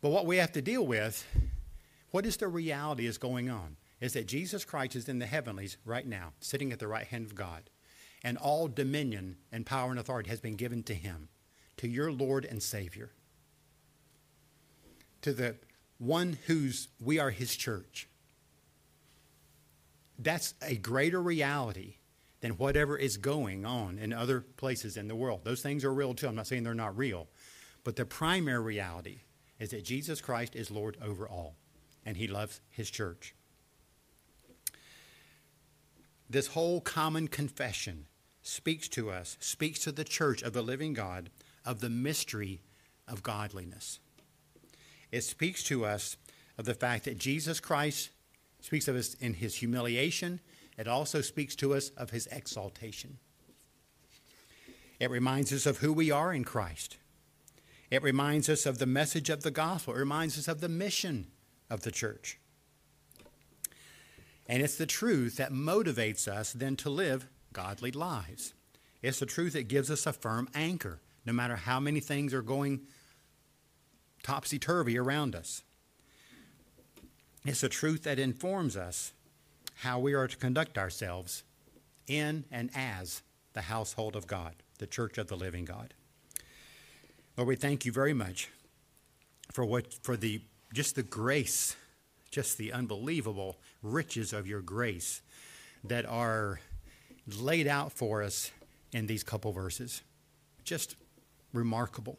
But 0.02 0.10
what 0.10 0.26
we 0.26 0.38
have 0.38 0.52
to 0.54 0.62
deal 0.62 0.86
with, 0.86 1.26
what 2.12 2.26
is 2.26 2.38
the 2.38 2.48
reality 2.48 3.06
is 3.06 3.18
going 3.18 3.50
on, 3.50 3.78
is 4.00 4.14
that 4.14 4.28
Jesus 4.28 4.64
Christ 4.64 4.96
is 4.96 5.10
in 5.10 5.20
the 5.20 5.26
heavenlies 5.26 5.78
right 5.86 6.06
now, 6.06 6.34
sitting 6.40 6.72
at 6.72 6.80
the 6.80 6.88
right 6.88 7.08
hand 7.08 7.26
of 7.26 7.36
God. 7.36 7.70
And 8.24 8.38
all 8.38 8.68
dominion 8.68 9.38
and 9.52 9.66
power 9.66 9.92
and 9.92 10.00
authority 10.00 10.30
has 10.30 10.40
been 10.40 10.56
given 10.56 10.84
to 10.84 10.94
him, 10.94 11.30
to 11.78 11.88
your 11.88 12.12
Lord 12.12 12.46
and 12.46 12.62
Savior, 12.62 13.12
to 15.22 15.34
the 15.34 15.56
one 15.98 16.38
whose 16.48 16.90
we 17.00 17.20
are 17.20 17.30
his 17.30 17.56
church. 17.56 18.08
That's 20.20 20.56
a 20.62 20.76
greater 20.76 21.22
reality 21.22 21.96
than 22.42 22.52
whatever 22.54 22.98
is 22.98 23.18
going 23.18 23.66
on 23.66 23.98
in 23.98 24.14
other 24.14 24.42
places 24.42 24.98
in 24.98 25.08
the 25.08 25.16
world. 25.16 25.42
Those 25.44 25.62
things 25.62 25.84
are 25.84 25.94
real 25.94 26.14
too. 26.14 26.28
I'm 26.28 26.36
not 26.36 26.48
saying 26.48 26.64
they're 26.64 26.74
not 26.74 26.98
real. 26.98 27.28
But 27.84 27.96
the 27.96 28.06
primary 28.06 28.62
reality 28.62 29.20
is 29.60 29.70
that 29.72 29.84
Jesus 29.84 30.22
Christ 30.22 30.56
is 30.56 30.70
Lord 30.70 30.98
over 31.02 31.28
all, 31.28 31.56
and 32.06 32.18
he 32.18 32.28
loves 32.28 32.62
his 32.70 32.90
church. 32.90 33.34
This 36.30 36.48
whole 36.48 36.82
common 36.82 37.28
confession 37.28 38.06
speaks 38.42 38.88
to 38.90 39.10
us, 39.10 39.38
speaks 39.40 39.80
to 39.80 39.92
the 39.92 40.04
church 40.04 40.42
of 40.42 40.54
the 40.54 40.62
living 40.62 40.94
God 40.94 41.30
of 41.66 41.82
the 41.82 41.90
mystery 41.90 42.62
of 43.08 43.24
godliness. 43.24 44.00
It 45.12 45.22
speaks 45.22 45.64
to 45.64 45.86
us 45.86 46.18
of 46.58 46.66
the 46.66 46.74
fact 46.74 47.06
that 47.06 47.18
Jesus 47.18 47.60
Christ 47.60 48.10
speaks 48.62 48.88
of 48.88 48.96
us 48.96 49.14
in 49.16 49.36
his 49.36 49.56
humiliation. 49.56 50.40
It 50.78 50.88
also 50.88 51.22
speaks 51.22 51.56
to 51.58 51.74
us 51.74 51.90
of 51.90 52.10
his 52.10 52.28
exaltation. 52.28 53.20
It 55.00 55.12
reminds 55.12 55.54
us 55.54 55.66
of 55.66 55.78
who 55.78 55.94
we 55.94 56.12
are 56.12 56.34
in 56.34 56.44
Christ. 56.44 56.98
It 57.90 58.04
reminds 58.04 58.50
us 58.50 58.66
of 58.66 58.80
the 58.80 58.86
message 58.86 59.30
of 59.30 59.44
the 59.44 59.52
gospel. 59.52 59.94
It 59.94 60.00
reminds 60.00 60.38
us 60.38 60.48
of 60.48 60.60
the 60.60 60.70
mission 60.70 61.28
of 61.70 61.82
the 61.82 61.92
church. 61.92 62.40
And 64.48 64.64
it's 64.64 64.78
the 64.78 64.86
truth 64.86 65.38
that 65.38 65.52
motivates 65.52 66.28
us 66.28 66.54
then 66.54 66.76
to 66.78 66.90
live 66.90 67.28
godly 67.52 67.92
lives. 67.92 68.54
It's 69.02 69.20
the 69.20 69.26
truth 69.26 69.54
that 69.54 69.68
gives 69.68 69.92
us 69.92 70.06
a 70.06 70.14
firm 70.14 70.50
anchor, 70.56 71.02
no 71.26 71.34
matter 71.34 71.56
how 71.56 71.80
many 71.80 72.00
things 72.00 72.34
are 72.34 72.42
going 72.42 72.82
topsy 74.24 74.58
turvy 74.58 74.98
around 74.98 75.36
us. 75.36 75.64
It's 77.46 77.62
the 77.62 77.70
truth 77.70 78.04
that 78.04 78.20
informs 78.20 78.76
us 78.76 79.14
how 79.76 80.00
we 80.00 80.14
are 80.14 80.28
to 80.28 80.38
conduct 80.38 80.78
ourselves 80.78 81.44
in 82.08 82.46
and 82.52 82.70
as 82.74 83.22
the 83.54 83.62
household 83.62 84.16
of 84.16 84.28
God, 84.28 84.56
the 84.80 84.88
church 84.88 85.18
of 85.18 85.28
the 85.28 85.38
living 85.38 85.66
God. 85.66 85.94
Lord, 87.38 87.48
we 87.48 87.56
thank 87.56 87.86
you 87.86 87.92
very 87.92 88.14
much 88.14 88.50
for 89.52 89.64
what 89.64 89.94
for 89.94 90.18
the 90.18 90.42
just 90.74 90.96
the 90.96 91.04
grace, 91.04 91.76
just 92.32 92.58
the 92.58 92.74
unbelievable 92.74 93.58
riches 93.82 94.34
of 94.34 94.48
your 94.48 94.62
grace 94.62 95.22
that 95.84 96.06
are 96.06 96.60
laid 97.40 97.68
out 97.68 97.92
for 97.92 98.24
us 98.24 98.52
in 98.94 99.08
these 99.08 99.24
couple 99.24 99.52
verses. 99.52 100.02
Just 100.64 100.96
remarkable. 101.54 102.18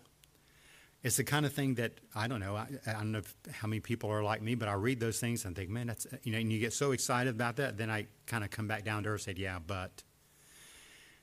It's 1.03 1.17
the 1.17 1.25
kind 1.25 1.47
of 1.47 1.53
thing 1.53 1.75
that 1.75 1.93
I 2.15 2.27
don't 2.27 2.41
know. 2.41 2.57
I, 2.57 2.67
I 2.87 2.93
don't 2.95 3.13
know 3.13 3.19
if, 3.19 3.35
how 3.53 3.69
many 3.69 3.81
people 3.81 4.11
are 4.11 4.23
like 4.23 4.43
me, 4.43 4.55
but 4.55 4.69
I 4.69 4.75
read 4.75 4.99
those 4.99 5.21
things 5.21 5.45
and 5.45 5.55
think, 5.55 5.71
man, 5.71 5.87
that's 5.87 6.07
you 6.25 6.33
know, 6.33 6.39
and 6.39 6.53
you 6.53 6.59
get 6.59 6.73
so 6.73 6.91
excited 6.91 7.35
about 7.35 7.57
that. 7.57 7.79
Then 7.79 7.89
I 7.91 8.07
kind 8.27 8.43
of 8.43 8.51
come 8.51 8.67
back 8.67 8.85
down 8.85 9.05
to 9.05 9.11
earth 9.11 9.27
and 9.29 9.37
say, 9.37 9.43
yeah, 9.43 9.59
but 9.65 10.03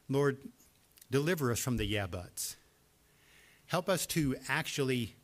Lord, 0.07 0.37
deliver 1.11 1.51
us 1.51 1.59
from 1.59 1.77
the 1.77 1.85
yeah 1.85 2.07
buts. 2.07 2.55
Help 3.67 3.89
us 3.89 4.05
to 4.07 4.35
actually 4.47 5.15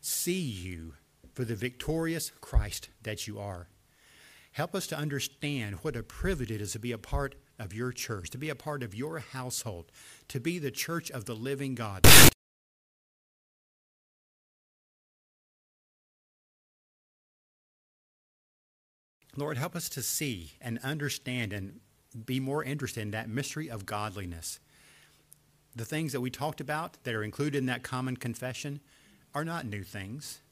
see 0.00 0.40
you 0.40 0.94
for 1.32 1.44
the 1.44 1.54
victorious 1.54 2.30
Christ 2.40 2.90
that 3.02 3.26
you 3.26 3.38
are. 3.38 3.68
Help 4.54 4.76
us 4.76 4.86
to 4.86 4.96
understand 4.96 5.74
what 5.82 5.96
a 5.96 6.02
privilege 6.04 6.52
it 6.52 6.60
is 6.60 6.70
to 6.72 6.78
be 6.78 6.92
a 6.92 6.98
part 6.98 7.34
of 7.58 7.74
your 7.74 7.90
church, 7.90 8.30
to 8.30 8.38
be 8.38 8.50
a 8.50 8.54
part 8.54 8.84
of 8.84 8.94
your 8.94 9.18
household, 9.18 9.90
to 10.28 10.38
be 10.38 10.60
the 10.60 10.70
church 10.70 11.10
of 11.10 11.24
the 11.24 11.34
living 11.34 11.74
God. 11.74 12.06
Lord, 19.36 19.58
help 19.58 19.74
us 19.74 19.88
to 19.88 20.02
see 20.02 20.52
and 20.60 20.78
understand 20.84 21.52
and 21.52 21.80
be 22.24 22.38
more 22.38 22.62
interested 22.62 23.00
in 23.00 23.10
that 23.10 23.28
mystery 23.28 23.68
of 23.68 23.84
godliness. 23.84 24.60
The 25.74 25.84
things 25.84 26.12
that 26.12 26.20
we 26.20 26.30
talked 26.30 26.60
about 26.60 27.02
that 27.02 27.16
are 27.16 27.24
included 27.24 27.58
in 27.58 27.66
that 27.66 27.82
common 27.82 28.16
confession 28.16 28.78
are 29.34 29.44
not 29.44 29.66
new 29.66 29.82
things. 29.82 30.42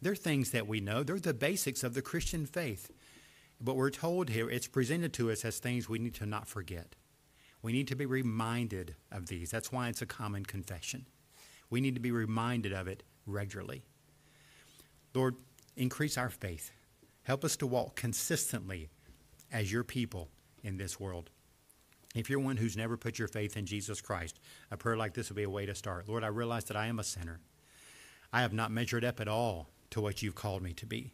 They're 0.00 0.14
things 0.14 0.52
that 0.52 0.68
we 0.68 0.80
know. 0.80 1.02
They're 1.02 1.18
the 1.18 1.34
basics 1.34 1.82
of 1.82 1.94
the 1.94 2.02
Christian 2.02 2.46
faith. 2.46 2.92
But 3.60 3.76
we're 3.76 3.90
told 3.90 4.30
here 4.30 4.50
it's 4.50 4.66
presented 4.66 5.12
to 5.14 5.30
us 5.30 5.44
as 5.44 5.58
things 5.58 5.88
we 5.88 5.98
need 5.98 6.14
to 6.14 6.26
not 6.26 6.48
forget. 6.48 6.96
We 7.62 7.72
need 7.72 7.88
to 7.88 7.96
be 7.96 8.06
reminded 8.06 8.94
of 9.10 9.26
these. 9.26 9.50
That's 9.50 9.72
why 9.72 9.88
it's 9.88 10.02
a 10.02 10.06
common 10.06 10.44
confession. 10.44 11.06
We 11.70 11.80
need 11.80 11.94
to 11.94 12.00
be 12.00 12.10
reminded 12.10 12.72
of 12.72 12.88
it 12.88 13.02
regularly. 13.26 13.84
Lord, 15.14 15.36
increase 15.76 16.18
our 16.18 16.28
faith. 16.28 16.70
Help 17.22 17.44
us 17.44 17.56
to 17.56 17.66
walk 17.66 17.96
consistently 17.96 18.90
as 19.50 19.72
your 19.72 19.84
people 19.84 20.28
in 20.62 20.76
this 20.76 21.00
world. 21.00 21.30
If 22.14 22.28
you're 22.28 22.40
one 22.40 22.58
who's 22.58 22.76
never 22.76 22.96
put 22.96 23.18
your 23.18 23.28
faith 23.28 23.56
in 23.56 23.66
Jesus 23.66 24.00
Christ, 24.00 24.38
a 24.70 24.76
prayer 24.76 24.96
like 24.96 25.14
this 25.14 25.30
would 25.30 25.36
be 25.36 25.42
a 25.44 25.50
way 25.50 25.66
to 25.66 25.74
start. 25.74 26.08
Lord, 26.08 26.22
I 26.22 26.28
realize 26.28 26.64
that 26.64 26.76
I 26.76 26.86
am 26.86 26.98
a 26.98 27.04
sinner. 27.04 27.40
I 28.32 28.42
have 28.42 28.52
not 28.52 28.70
measured 28.70 29.04
up 29.04 29.20
at 29.20 29.28
all 29.28 29.70
to 29.90 30.00
what 30.00 30.22
you've 30.22 30.34
called 30.34 30.62
me 30.62 30.72
to 30.74 30.86
be. 30.86 31.12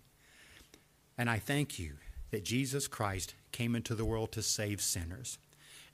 And 1.16 1.30
I 1.30 1.38
thank 1.38 1.78
you 1.78 1.94
that 2.30 2.44
Jesus 2.44 2.88
Christ 2.88 3.34
came 3.52 3.74
into 3.74 3.94
the 3.94 4.04
world 4.04 4.32
to 4.32 4.42
save 4.42 4.80
sinners. 4.80 5.38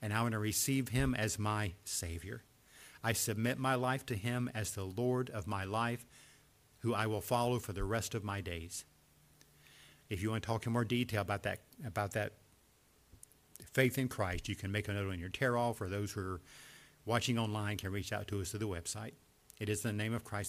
And 0.01 0.13
I 0.13 0.21
want 0.21 0.33
to 0.33 0.39
receive 0.39 0.89
him 0.89 1.15
as 1.15 1.39
my 1.39 1.73
Savior. 1.83 2.43
I 3.03 3.13
submit 3.13 3.57
my 3.57 3.75
life 3.75 4.05
to 4.07 4.15
him 4.15 4.49
as 4.53 4.71
the 4.71 4.83
Lord 4.83 5.29
of 5.29 5.47
my 5.47 5.63
life, 5.63 6.05
who 6.79 6.93
I 6.93 7.07
will 7.07 7.21
follow 7.21 7.59
for 7.59 7.73
the 7.73 7.83
rest 7.83 8.13
of 8.13 8.23
my 8.23 8.41
days. 8.41 8.85
If 10.09 10.21
you 10.21 10.29
want 10.29 10.43
to 10.43 10.47
talk 10.47 10.65
in 10.65 10.73
more 10.73 10.85
detail 10.85 11.21
about 11.21 11.43
that, 11.43 11.59
about 11.85 12.11
that 12.13 12.33
faith 13.73 13.97
in 13.97 14.07
Christ, 14.07 14.47
you 14.47 14.55
can 14.55 14.71
make 14.71 14.87
a 14.87 14.93
note 14.93 15.11
on 15.11 15.19
your 15.19 15.29
tear 15.29 15.57
off, 15.57 15.81
or 15.81 15.89
those 15.89 16.11
who 16.11 16.21
are 16.21 16.41
watching 17.05 17.39
online 17.39 17.77
can 17.77 17.91
reach 17.91 18.13
out 18.13 18.27
to 18.27 18.39
us 18.39 18.51
through 18.51 18.59
the 18.59 18.67
website. 18.67 19.13
It 19.59 19.69
is 19.69 19.81
the 19.81 19.91
name 19.91 20.13
of 20.13 20.23
Christ 20.23 20.45